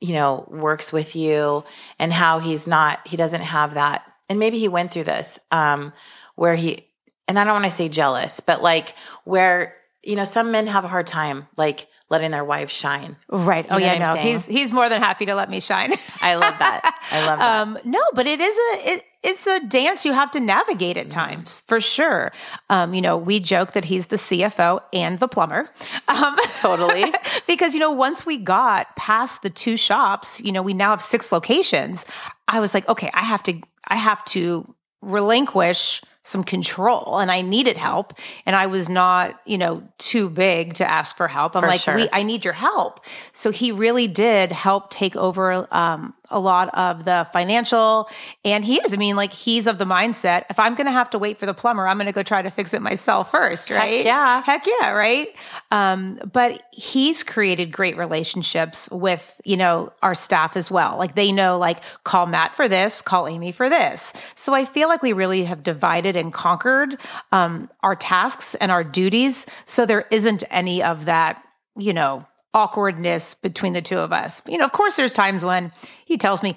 you 0.00 0.14
know, 0.14 0.48
works 0.50 0.90
with 0.90 1.14
you 1.14 1.64
and 1.98 2.10
how 2.10 2.38
he's 2.38 2.66
not, 2.66 3.06
he 3.06 3.18
doesn't 3.18 3.42
have 3.42 3.74
that. 3.74 4.04
And 4.30 4.38
maybe 4.38 4.58
he 4.58 4.68
went 4.68 4.90
through 4.90 5.04
this, 5.04 5.38
um, 5.50 5.92
where 6.34 6.54
he, 6.54 6.86
and 7.28 7.38
I 7.38 7.44
don't 7.44 7.60
want 7.60 7.66
to 7.66 7.70
say 7.70 7.90
jealous, 7.90 8.40
but 8.40 8.62
like 8.62 8.94
where, 9.24 9.76
you 10.02 10.16
know, 10.16 10.24
some 10.24 10.50
men 10.50 10.66
have 10.66 10.86
a 10.86 10.88
hard 10.88 11.06
time, 11.06 11.46
like, 11.58 11.86
letting 12.10 12.32
their 12.32 12.44
wives 12.44 12.72
shine. 12.72 13.16
Right. 13.28 13.64
You 13.64 13.70
oh 13.76 13.78
yeah, 13.78 13.98
no. 13.98 14.14
He's 14.16 14.44
he's 14.44 14.72
more 14.72 14.88
than 14.88 15.00
happy 15.00 15.26
to 15.26 15.34
let 15.34 15.48
me 15.48 15.60
shine. 15.60 15.94
I 16.20 16.34
love 16.34 16.58
that. 16.58 16.94
I 17.10 17.26
love 17.26 17.38
that. 17.38 17.60
Um, 17.60 17.78
no, 17.84 18.02
but 18.14 18.26
it 18.26 18.40
is 18.40 18.54
a 18.54 18.90
it, 18.92 19.04
it's 19.22 19.46
a 19.46 19.60
dance 19.66 20.04
you 20.04 20.12
have 20.12 20.30
to 20.30 20.40
navigate 20.40 20.96
at 20.96 21.10
times 21.10 21.60
for 21.66 21.80
sure. 21.80 22.32
Um, 22.70 22.94
you 22.94 23.02
know, 23.02 23.16
we 23.16 23.38
joke 23.38 23.72
that 23.72 23.84
he's 23.84 24.06
the 24.06 24.16
CFO 24.16 24.80
and 24.92 25.18
the 25.18 25.28
plumber. 25.28 25.68
Um, 26.08 26.36
totally. 26.56 27.12
because, 27.46 27.74
you 27.74 27.80
know, 27.80 27.90
once 27.90 28.24
we 28.24 28.38
got 28.38 28.94
past 28.96 29.42
the 29.42 29.50
two 29.50 29.76
shops, 29.76 30.40
you 30.40 30.52
know, 30.52 30.62
we 30.62 30.72
now 30.72 30.90
have 30.90 31.02
six 31.02 31.32
locations. 31.32 32.04
I 32.48 32.60
was 32.60 32.72
like, 32.72 32.88
okay, 32.88 33.10
I 33.12 33.22
have 33.22 33.42
to, 33.44 33.60
I 33.86 33.96
have 33.96 34.24
to 34.26 34.74
relinquish 35.02 36.02
some 36.30 36.44
control 36.44 37.18
and 37.18 37.30
I 37.30 37.42
needed 37.42 37.76
help 37.76 38.14
and 38.46 38.54
I 38.56 38.66
was 38.66 38.88
not, 38.88 39.40
you 39.44 39.58
know, 39.58 39.82
too 39.98 40.30
big 40.30 40.74
to 40.74 40.88
ask 40.88 41.16
for 41.16 41.28
help. 41.28 41.56
I'm 41.56 41.62
for 41.62 41.68
like, 41.68 41.80
sure. 41.80 42.06
I 42.12 42.22
need 42.22 42.44
your 42.44 42.54
help. 42.54 43.04
So 43.32 43.50
he 43.50 43.72
really 43.72 44.06
did 44.06 44.52
help 44.52 44.90
take 44.90 45.16
over 45.16 45.66
um, 45.74 46.14
a 46.30 46.40
lot 46.40 46.68
of 46.74 47.04
the 47.04 47.26
financial 47.32 48.08
and 48.44 48.64
he 48.64 48.76
is 48.76 48.94
i 48.94 48.96
mean 48.96 49.16
like 49.16 49.32
he's 49.32 49.66
of 49.66 49.78
the 49.78 49.84
mindset 49.84 50.44
if 50.50 50.58
i'm 50.58 50.74
gonna 50.74 50.92
have 50.92 51.10
to 51.10 51.18
wait 51.18 51.38
for 51.38 51.46
the 51.46 51.54
plumber 51.54 51.86
i'm 51.86 51.98
gonna 51.98 52.12
go 52.12 52.22
try 52.22 52.42
to 52.42 52.50
fix 52.50 52.74
it 52.74 52.82
myself 52.82 53.30
first 53.30 53.70
right? 53.70 53.98
heck 53.98 54.04
yeah. 54.04 54.42
Heck 54.42 54.66
yeah 54.66 54.90
right? 54.90 55.28
Um, 55.70 56.20
but 56.32 56.62
he's 56.72 57.22
created 57.22 57.72
great 57.72 57.96
relationships 57.96 58.88
with 58.90 59.40
you 59.44 59.56
know 59.56 59.92
our 60.02 60.14
staff 60.14 60.56
as 60.56 60.70
well. 60.70 60.96
Like 60.96 61.14
they 61.14 61.32
know 61.32 61.58
like 61.58 61.80
call 62.04 62.26
matt 62.26 62.54
for 62.54 62.68
this 62.68 63.02
call 63.02 63.28
amy 63.28 63.52
for 63.52 63.68
this. 63.68 64.12
So 64.34 64.54
i 64.54 64.64
feel 64.64 64.88
like 64.88 65.02
we 65.02 65.12
really 65.12 65.44
have 65.44 65.62
divided 65.62 66.16
and 66.16 66.32
conquered 66.32 66.98
um, 67.32 67.70
our 67.82 67.96
tasks 67.96 68.54
and 68.56 68.70
our 68.70 68.84
duties 68.84 69.46
so 69.66 69.86
there 69.86 70.06
isn't 70.10 70.44
any 70.50 70.82
of 70.82 71.04
that 71.06 71.42
you 71.76 71.92
know 71.92 72.26
awkwardness 72.54 73.34
between 73.34 73.72
the 73.72 73.82
two 73.82 73.98
of 73.98 74.12
us. 74.12 74.42
You 74.46 74.58
know, 74.58 74.64
of 74.64 74.72
course, 74.72 74.96
there's 74.96 75.12
times 75.12 75.44
when 75.44 75.72
he 76.04 76.16
tells 76.16 76.42
me, 76.42 76.56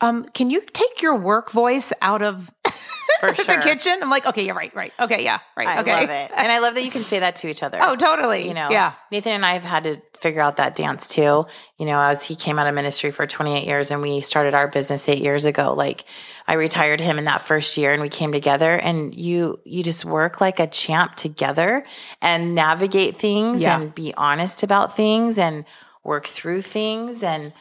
um, 0.00 0.24
"Can 0.34 0.50
you 0.50 0.62
take 0.72 1.02
your 1.02 1.16
work 1.16 1.50
voice 1.50 1.92
out 2.00 2.22
of 2.22 2.50
For 3.20 3.34
sure. 3.34 3.56
the 3.56 3.62
kitchen?" 3.62 3.98
I'm 4.02 4.10
like, 4.10 4.26
"Okay, 4.26 4.46
yeah, 4.46 4.52
right, 4.52 4.74
right, 4.74 4.92
okay, 4.98 5.24
yeah, 5.24 5.40
right, 5.56 5.66
I 5.66 5.80
okay." 5.80 5.92
I 5.92 6.00
love 6.00 6.10
it, 6.10 6.30
and 6.36 6.52
I 6.52 6.58
love 6.58 6.74
that 6.74 6.84
you 6.84 6.90
can 6.90 7.02
say 7.02 7.20
that 7.20 7.36
to 7.36 7.48
each 7.48 7.62
other. 7.62 7.78
Oh, 7.80 7.96
totally. 7.96 8.46
You 8.46 8.54
know, 8.54 8.70
yeah. 8.70 8.94
Nathan 9.10 9.32
and 9.32 9.46
I 9.46 9.54
have 9.54 9.64
had 9.64 9.84
to 9.84 10.02
figure 10.18 10.40
out 10.40 10.56
that 10.56 10.76
dance 10.76 11.08
too. 11.08 11.46
You 11.78 11.86
know, 11.86 12.00
as 12.00 12.22
he 12.22 12.36
came 12.36 12.58
out 12.58 12.66
of 12.66 12.74
ministry 12.74 13.10
for 13.10 13.26
28 13.26 13.66
years, 13.66 13.90
and 13.90 14.02
we 14.02 14.20
started 14.20 14.54
our 14.54 14.68
business 14.68 15.08
eight 15.08 15.22
years 15.22 15.44
ago. 15.44 15.74
Like, 15.74 16.04
I 16.46 16.54
retired 16.54 17.00
him 17.00 17.18
in 17.18 17.24
that 17.24 17.42
first 17.42 17.76
year, 17.76 17.92
and 17.92 18.02
we 18.02 18.08
came 18.08 18.32
together, 18.32 18.72
and 18.72 19.14
you 19.14 19.60
you 19.64 19.82
just 19.82 20.04
work 20.04 20.40
like 20.40 20.60
a 20.60 20.66
champ 20.66 21.16
together 21.16 21.84
and 22.20 22.54
navigate 22.54 23.16
things 23.16 23.60
yeah. 23.60 23.78
and 23.80 23.94
be 23.94 24.14
honest 24.16 24.62
about 24.62 24.96
things 24.96 25.38
and 25.38 25.64
work 26.02 26.26
through 26.26 26.60
things 26.60 27.22
and 27.22 27.52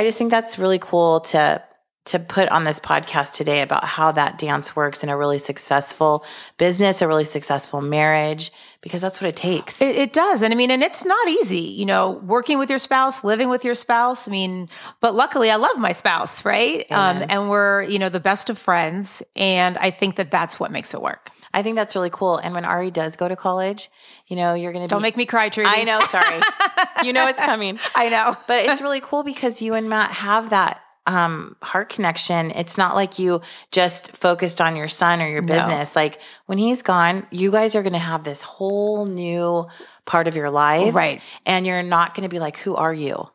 I 0.00 0.04
just 0.04 0.16
think 0.16 0.30
that's 0.30 0.58
really 0.58 0.78
cool 0.78 1.20
to 1.20 1.62
to 2.06 2.18
put 2.18 2.48
on 2.48 2.64
this 2.64 2.80
podcast 2.80 3.34
today 3.34 3.60
about 3.60 3.84
how 3.84 4.10
that 4.12 4.38
dance 4.38 4.74
works 4.74 5.02
in 5.02 5.10
a 5.10 5.16
really 5.16 5.38
successful 5.38 6.24
business, 6.56 7.02
a 7.02 7.08
really 7.08 7.24
successful 7.24 7.82
marriage, 7.82 8.50
because 8.80 9.02
that's 9.02 9.20
what 9.20 9.28
it 9.28 9.36
takes. 9.36 9.82
It, 9.82 9.96
it, 9.96 10.12
does. 10.12 10.42
And 10.42 10.52
I 10.52 10.56
mean, 10.56 10.70
and 10.70 10.82
it's 10.82 11.04
not 11.04 11.28
easy, 11.28 11.58
you 11.58 11.84
know, 11.84 12.12
working 12.24 12.58
with 12.58 12.70
your 12.70 12.78
spouse, 12.78 13.22
living 13.22 13.50
with 13.50 13.64
your 13.64 13.74
spouse. 13.74 14.26
I 14.26 14.30
mean, 14.30 14.70
but 15.00 15.14
luckily 15.14 15.50
I 15.50 15.56
love 15.56 15.78
my 15.78 15.92
spouse, 15.92 16.44
right? 16.44 16.90
Um, 16.90 17.24
and 17.28 17.50
we're, 17.50 17.82
you 17.82 17.98
know, 17.98 18.08
the 18.08 18.20
best 18.20 18.48
of 18.48 18.58
friends. 18.58 19.22
And 19.36 19.76
I 19.76 19.90
think 19.90 20.16
that 20.16 20.30
that's 20.30 20.58
what 20.58 20.72
makes 20.72 20.94
it 20.94 21.02
work. 21.02 21.30
I 21.52 21.62
think 21.62 21.76
that's 21.76 21.94
really 21.94 22.10
cool. 22.10 22.38
And 22.38 22.54
when 22.54 22.64
Ari 22.64 22.92
does 22.92 23.16
go 23.16 23.28
to 23.28 23.36
college, 23.36 23.90
you 24.26 24.36
know, 24.36 24.54
you're 24.54 24.72
going 24.72 24.86
to 24.86 24.88
don't 24.88 25.00
be, 25.00 25.06
make 25.06 25.16
me 25.16 25.26
cry, 25.26 25.48
Trudy. 25.48 25.68
I 25.70 25.84
know. 25.84 26.00
Sorry, 26.00 26.40
you 27.04 27.12
know 27.12 27.26
it's 27.26 27.40
coming. 27.40 27.78
I 27.94 28.08
know, 28.08 28.36
but 28.46 28.66
it's 28.66 28.80
really 28.80 29.00
cool 29.00 29.24
because 29.24 29.60
you 29.60 29.74
and 29.74 29.88
Matt 29.88 30.12
have 30.12 30.50
that 30.50 30.80
um, 31.10 31.56
heart 31.62 31.88
connection. 31.90 32.50
It's 32.52 32.78
not 32.78 32.94
like 32.94 33.18
you 33.18 33.40
just 33.72 34.12
focused 34.16 34.60
on 34.60 34.76
your 34.76 34.88
son 34.88 35.20
or 35.20 35.28
your 35.28 35.42
No. 35.42 35.54
business. 35.56 35.96
Like 35.96 36.18
when 36.46 36.58
he's 36.58 36.82
gone, 36.82 37.26
you 37.30 37.50
guys 37.50 37.74
are 37.74 37.82
going 37.82 37.92
to 37.94 37.98
have 37.98 38.24
this 38.24 38.42
whole 38.42 39.06
new 39.06 39.66
part 40.04 40.28
of 40.28 40.36
your 40.36 40.50
lives. 40.50 40.94
Right. 40.94 41.20
And 41.46 41.66
you're 41.66 41.82
not 41.82 42.14
going 42.14 42.22
to 42.28 42.28
be 42.32 42.38
like, 42.38 42.56
who 42.58 42.76
are 42.76 42.94
you? 42.94 43.28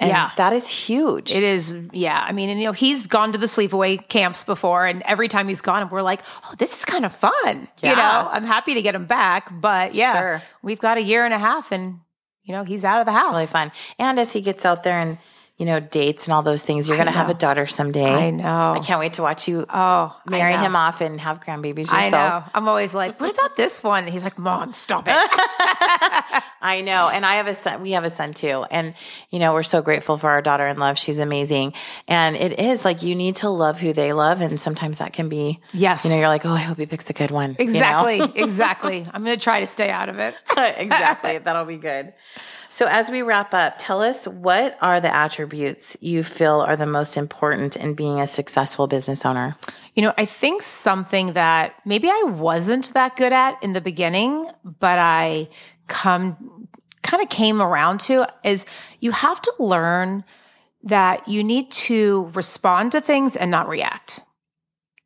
And 0.00 0.10
Yeah. 0.10 0.30
that 0.36 0.52
is 0.52 0.68
huge. 0.68 1.32
It 1.34 1.42
is, 1.42 1.74
yeah. 1.92 2.24
I 2.24 2.30
mean, 2.30 2.50
and 2.50 2.60
you 2.60 2.66
know, 2.66 2.72
he's 2.72 3.08
gone 3.08 3.32
to 3.32 3.38
the 3.38 3.46
sleepaway 3.48 4.06
camps 4.08 4.44
before, 4.44 4.86
and 4.86 5.02
every 5.02 5.26
time 5.26 5.48
he's 5.48 5.60
gone, 5.60 5.88
we're 5.90 6.02
like, 6.02 6.22
oh, 6.44 6.54
this 6.56 6.72
is 6.78 6.84
kind 6.84 7.04
of 7.04 7.12
fun. 7.12 7.66
Yeah. 7.82 7.90
You 7.90 7.96
know, 7.96 8.28
I'm 8.30 8.44
happy 8.44 8.74
to 8.74 8.82
get 8.82 8.94
him 8.94 9.06
back, 9.06 9.50
but 9.60 9.94
yeah, 9.94 10.12
Sure. 10.12 10.42
we've 10.62 10.78
got 10.78 10.98
a 10.98 11.02
year 11.02 11.24
and 11.24 11.34
a 11.34 11.38
half, 11.38 11.72
and 11.72 11.98
you 12.44 12.54
know, 12.54 12.62
he's 12.64 12.84
out 12.84 13.00
of 13.00 13.06
the 13.06 13.12
house. 13.12 13.34
really 13.34 13.46
fun. 13.46 13.72
And 13.98 14.18
as 14.20 14.32
he 14.32 14.40
gets 14.40 14.64
out 14.64 14.82
there 14.84 14.98
and, 15.00 15.18
you 15.58 15.66
know, 15.66 15.80
dates 15.80 16.26
and 16.26 16.32
all 16.32 16.42
those 16.42 16.62
things, 16.62 16.88
you're 16.88 16.96
going 16.96 17.06
to 17.06 17.12
have 17.12 17.28
a 17.28 17.34
daughter 17.34 17.66
someday. 17.66 18.08
I 18.08 18.30
know. 18.30 18.74
I 18.74 18.78
can't 18.78 19.00
wait 19.00 19.14
to 19.14 19.22
watch 19.22 19.48
you 19.48 19.66
Oh, 19.68 20.16
marry 20.24 20.52
him 20.52 20.76
off 20.76 21.00
and 21.00 21.20
have 21.20 21.40
grandbabies 21.40 21.92
I 21.92 22.04
yourself. 22.04 22.44
know. 22.44 22.50
I'm 22.54 22.68
always 22.68 22.94
like, 22.94 23.20
what 23.20 23.32
about 23.34 23.56
this 23.56 23.82
one? 23.82 24.04
And 24.04 24.12
he's 24.12 24.22
like, 24.22 24.38
Mom, 24.38 24.72
stop 24.72 25.08
it. 25.08 25.14
I 26.60 26.82
know. 26.82 27.10
And 27.12 27.26
I 27.26 27.36
have 27.36 27.48
a 27.48 27.54
son, 27.56 27.82
we 27.82 27.92
have 27.92 28.04
a 28.04 28.10
son 28.10 28.34
too. 28.34 28.64
And, 28.70 28.94
you 29.30 29.40
know, 29.40 29.52
we're 29.52 29.64
so 29.64 29.82
grateful 29.82 30.16
for 30.16 30.30
our 30.30 30.42
daughter 30.42 30.66
in 30.66 30.78
love. 30.78 30.96
She's 30.96 31.18
amazing. 31.18 31.72
And 32.06 32.36
it 32.36 32.60
is 32.60 32.84
like 32.84 33.02
you 33.02 33.16
need 33.16 33.36
to 33.36 33.48
love 33.48 33.80
who 33.80 33.92
they 33.92 34.12
love. 34.12 34.40
And 34.40 34.60
sometimes 34.60 34.98
that 34.98 35.12
can 35.12 35.28
be, 35.28 35.60
yes. 35.72 36.04
you 36.04 36.10
know, 36.10 36.18
you're 36.18 36.28
like, 36.28 36.46
oh, 36.46 36.52
I 36.52 36.60
hope 36.60 36.78
he 36.78 36.86
picks 36.86 37.10
a 37.10 37.12
good 37.14 37.32
one. 37.32 37.56
you 37.58 37.66
know? 37.66 37.72
exactly. 37.72 38.20
exactly. 38.42 39.06
I'm 39.12 39.24
going 39.24 39.36
to 39.36 39.42
try 39.42 39.58
to 39.60 39.66
stay 39.66 39.90
out 39.90 40.08
of 40.08 40.20
it. 40.20 40.36
exactly. 40.56 41.38
That'll 41.38 41.64
be 41.64 41.78
good. 41.78 42.12
So, 42.70 42.86
as 42.86 43.10
we 43.10 43.22
wrap 43.22 43.54
up, 43.54 43.74
tell 43.78 44.02
us 44.02 44.28
what 44.28 44.76
are 44.82 45.00
the 45.00 45.14
attributes 45.14 45.96
you 46.00 46.22
feel 46.22 46.60
are 46.60 46.76
the 46.76 46.86
most 46.86 47.16
important 47.16 47.76
in 47.76 47.94
being 47.94 48.20
a 48.20 48.26
successful 48.26 48.86
business 48.86 49.24
owner? 49.24 49.56
You 49.94 50.02
know, 50.02 50.14
I 50.18 50.26
think 50.26 50.62
something 50.62 51.32
that 51.32 51.74
maybe 51.84 52.08
I 52.08 52.24
wasn't 52.28 52.92
that 52.94 53.16
good 53.16 53.32
at 53.32 53.62
in 53.62 53.72
the 53.72 53.80
beginning, 53.80 54.50
but 54.64 54.98
I 54.98 55.48
come 55.86 56.68
kind 57.02 57.22
of 57.22 57.30
came 57.30 57.62
around 57.62 58.00
to 58.00 58.26
is 58.44 58.66
you 59.00 59.12
have 59.12 59.40
to 59.40 59.52
learn 59.58 60.24
that 60.82 61.26
you 61.26 61.42
need 61.42 61.70
to 61.72 62.30
respond 62.34 62.92
to 62.92 63.00
things 63.00 63.34
and 63.34 63.50
not 63.50 63.68
react. 63.68 64.20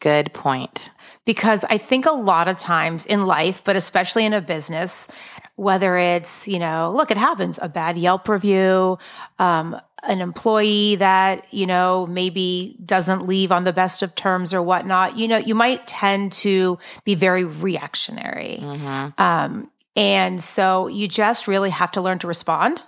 Good 0.02 0.32
point. 0.34 0.90
Because 1.24 1.64
I 1.70 1.78
think 1.78 2.06
a 2.06 2.10
lot 2.10 2.48
of 2.48 2.58
times 2.58 3.06
in 3.06 3.24
life, 3.24 3.62
but 3.62 3.76
especially 3.76 4.26
in 4.26 4.32
a 4.34 4.40
business, 4.40 5.06
whether 5.54 5.96
it's, 5.96 6.48
you 6.48 6.58
know, 6.58 6.90
look, 6.92 7.12
it 7.12 7.16
happens, 7.16 7.60
a 7.62 7.68
bad 7.68 7.96
Yelp 7.96 8.28
review, 8.28 8.98
um, 9.38 9.80
an 10.02 10.20
employee 10.20 10.96
that, 10.96 11.46
you 11.54 11.66
know, 11.66 12.08
maybe 12.08 12.76
doesn't 12.84 13.28
leave 13.28 13.52
on 13.52 13.62
the 13.62 13.72
best 13.72 14.02
of 14.02 14.16
terms 14.16 14.52
or 14.52 14.60
whatnot, 14.60 15.16
you 15.16 15.28
know, 15.28 15.36
you 15.36 15.54
might 15.54 15.86
tend 15.86 16.32
to 16.32 16.80
be 17.04 17.14
very 17.14 17.44
reactionary. 17.44 18.58
Um, 19.18 19.70
and 19.94 20.42
so 20.42 20.88
you 20.88 21.06
just 21.06 21.46
really 21.46 21.70
have 21.70 21.92
to 21.92 22.00
learn 22.00 22.18
to 22.18 22.26
respond. 22.26 22.82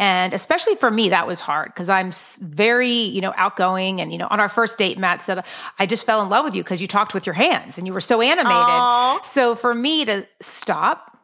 And 0.00 0.32
especially 0.32 0.76
for 0.76 0.90
me, 0.90 1.10
that 1.10 1.26
was 1.26 1.40
hard 1.40 1.66
because 1.74 1.90
I'm 1.90 2.10
very, 2.40 2.90
you 2.90 3.20
know, 3.20 3.34
outgoing. 3.36 4.00
And, 4.00 4.10
you 4.10 4.16
know, 4.16 4.28
on 4.30 4.40
our 4.40 4.48
first 4.48 4.78
date, 4.78 4.96
Matt 4.96 5.22
said, 5.22 5.44
I 5.78 5.84
just 5.84 6.06
fell 6.06 6.22
in 6.22 6.30
love 6.30 6.42
with 6.46 6.54
you 6.54 6.64
because 6.64 6.80
you 6.80 6.86
talked 6.86 7.12
with 7.12 7.26
your 7.26 7.34
hands 7.34 7.76
and 7.76 7.86
you 7.86 7.92
were 7.92 8.00
so 8.00 8.22
animated. 8.22 8.50
Aw. 8.50 9.20
So 9.22 9.54
for 9.54 9.74
me 9.74 10.06
to 10.06 10.26
stop 10.40 11.18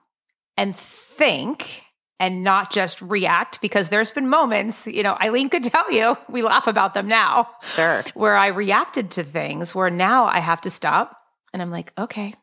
and 0.59 0.77
think 0.77 1.85
and 2.21 2.45
not 2.45 2.71
just 2.71 3.01
react, 3.01 3.63
because 3.63 3.89
there's 3.89 4.11
been 4.11 4.29
moments, 4.29 4.87
you 4.87 5.03
know, 5.03 5.17
Eileen 5.23 5.49
could 5.49 5.65
tell 5.73 5.91
you, 5.91 6.17
we 6.29 6.43
laugh 6.43 6.67
about 6.67 6.93
them 6.93 7.09
now, 7.09 7.49
Sure. 7.63 8.03
where 8.13 8.37
I 8.37 8.49
reacted 8.49 9.11
to 9.13 9.25
things 9.25 9.75
where 9.75 9.89
now 9.89 10.27
I 10.27 10.41
have 10.41 10.61
to 10.63 10.71
stop 10.71 11.19
and 11.55 11.63
I'm 11.63 11.71
like, 11.71 11.95
okay, 11.97 12.35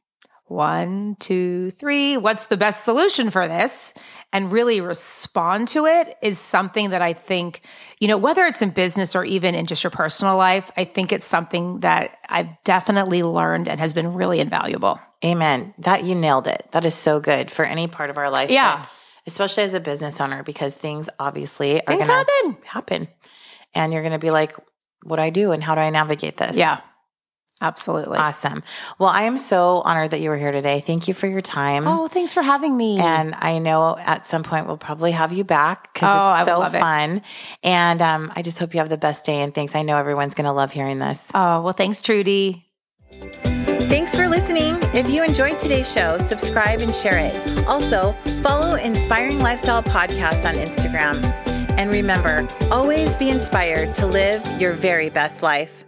one, 0.54 1.18
two, 1.20 1.72
three, 1.72 2.16
what's 2.18 2.46
the 2.48 2.58
best 2.58 2.84
solution 2.86 3.30
for 3.30 3.48
this? 3.48 3.94
And 4.32 4.52
really 4.52 4.82
respond 4.82 5.68
to 5.70 5.86
it 5.86 6.16
is 6.22 6.40
something 6.40 6.90
that 6.92 7.02
I 7.02 7.14
think, 7.14 7.62
you 8.00 8.08
know, 8.08 8.18
whether 8.18 8.46
it's 8.46 8.62
in 8.62 8.70
business 8.72 9.16
or 9.16 9.24
even 9.26 9.54
in 9.56 9.66
just 9.68 9.84
your 9.84 9.92
personal 9.92 10.38
life, 10.38 10.72
I 10.78 10.86
think 10.86 11.12
it's 11.12 11.26
something 11.26 11.82
that 11.82 12.18
I've 12.30 12.50
definitely 12.64 13.22
learned 13.22 13.68
and 13.68 13.80
has 13.80 13.94
been 13.94 14.14
really 14.14 14.40
invaluable. 14.40 15.00
Amen. 15.24 15.74
That 15.80 16.04
you 16.04 16.16
nailed 16.16 16.48
it. 16.48 16.68
That 16.72 16.84
is 16.86 16.96
so 16.96 17.20
good 17.20 17.52
for 17.52 17.64
any 17.66 17.88
part 17.88 18.10
of 18.10 18.18
our 18.18 18.30
life. 18.30 18.50
Yeah. 18.50 18.86
especially 19.26 19.64
as 19.64 19.74
a 19.74 19.80
business 19.80 20.20
owner, 20.20 20.44
because 20.44 20.74
things 20.74 21.10
obviously 21.20 21.80
are 21.80 21.86
Things 21.88 22.08
gonna 22.08 22.26
happen. 22.26 22.58
happen. 22.66 23.08
And 23.74 23.94
you're 23.94 24.02
going 24.02 24.12
to 24.14 24.20
be 24.20 24.32
like, 24.32 24.54
what 25.04 25.16
do 25.18 25.22
I 25.22 25.30
do 25.30 25.52
and 25.52 25.64
how 25.64 25.76
do 25.76 25.82
I 25.82 25.90
navigate 25.92 26.38
this? 26.38 26.58
Yeah, 26.58 26.82
absolutely. 27.64 28.18
Awesome. 28.20 28.62
Well, 29.00 29.10
I 29.10 29.24
am 29.24 29.38
so 29.38 29.82
honored 29.84 30.12
that 30.12 30.20
you 30.22 30.30
were 30.30 30.38
here 30.38 30.52
today. 30.52 30.80
Thank 30.82 31.08
you 31.08 31.16
for 31.16 31.26
your 31.26 31.42
time. 31.42 31.88
oh, 31.88 32.08
thanks 32.08 32.34
for 32.34 32.44
having 32.44 32.78
me. 32.78 33.00
And 33.00 33.34
I 33.34 33.58
know 33.58 33.98
at 33.98 34.28
some 34.28 34.44
point 34.44 34.68
we'll 34.68 34.78
probably 34.78 35.12
have 35.14 35.32
you 35.34 35.44
back 35.44 35.92
because 35.94 36.10
Oh, 36.10 36.36
it's 36.42 36.48
would 36.48 36.54
so 36.54 36.60
love 36.60 36.76
it. 36.76 36.80
fun. 36.80 37.22
And 37.64 38.02
um, 38.02 38.32
I 38.36 38.42
just 38.44 38.60
hope 38.60 38.74
you 38.76 38.80
have 38.80 38.90
the 38.90 38.98
best 38.98 39.26
day. 39.26 39.42
And 39.42 39.54
thanks. 39.56 39.74
I 39.76 39.82
know 39.82 39.98
everyone's 39.98 40.36
going 40.36 40.46
to 40.46 40.52
love 40.52 40.72
hearing 40.72 41.00
this. 41.00 41.32
oh, 41.34 41.62
well, 41.62 41.74
thanks, 41.74 42.02
Trudy. 42.02 42.66
Thanks 43.90 44.16
for 44.16 44.28
listening. 44.28 44.76
If 44.94 45.10
you 45.10 45.24
enjoyed 45.24 45.58
today's 45.60 45.92
show, 45.92 46.18
subscribe 46.18 46.80
and 46.82 46.94
share 46.94 47.18
it. 47.18 47.68
Also, 47.68 48.14
follow 48.42 48.76
Inspiring 48.76 49.40
Lifestyle 49.40 49.84
Podcast 49.84 50.48
on 50.50 50.56
Instagram. 50.56 51.24
And 51.78 51.90
remember, 51.92 52.48
always 52.72 53.16
be 53.16 53.30
inspired 53.30 53.96
to 53.96 54.06
live 54.06 54.46
your 54.62 54.74
very 54.74 55.10
best 55.10 55.42
life. 55.44 55.83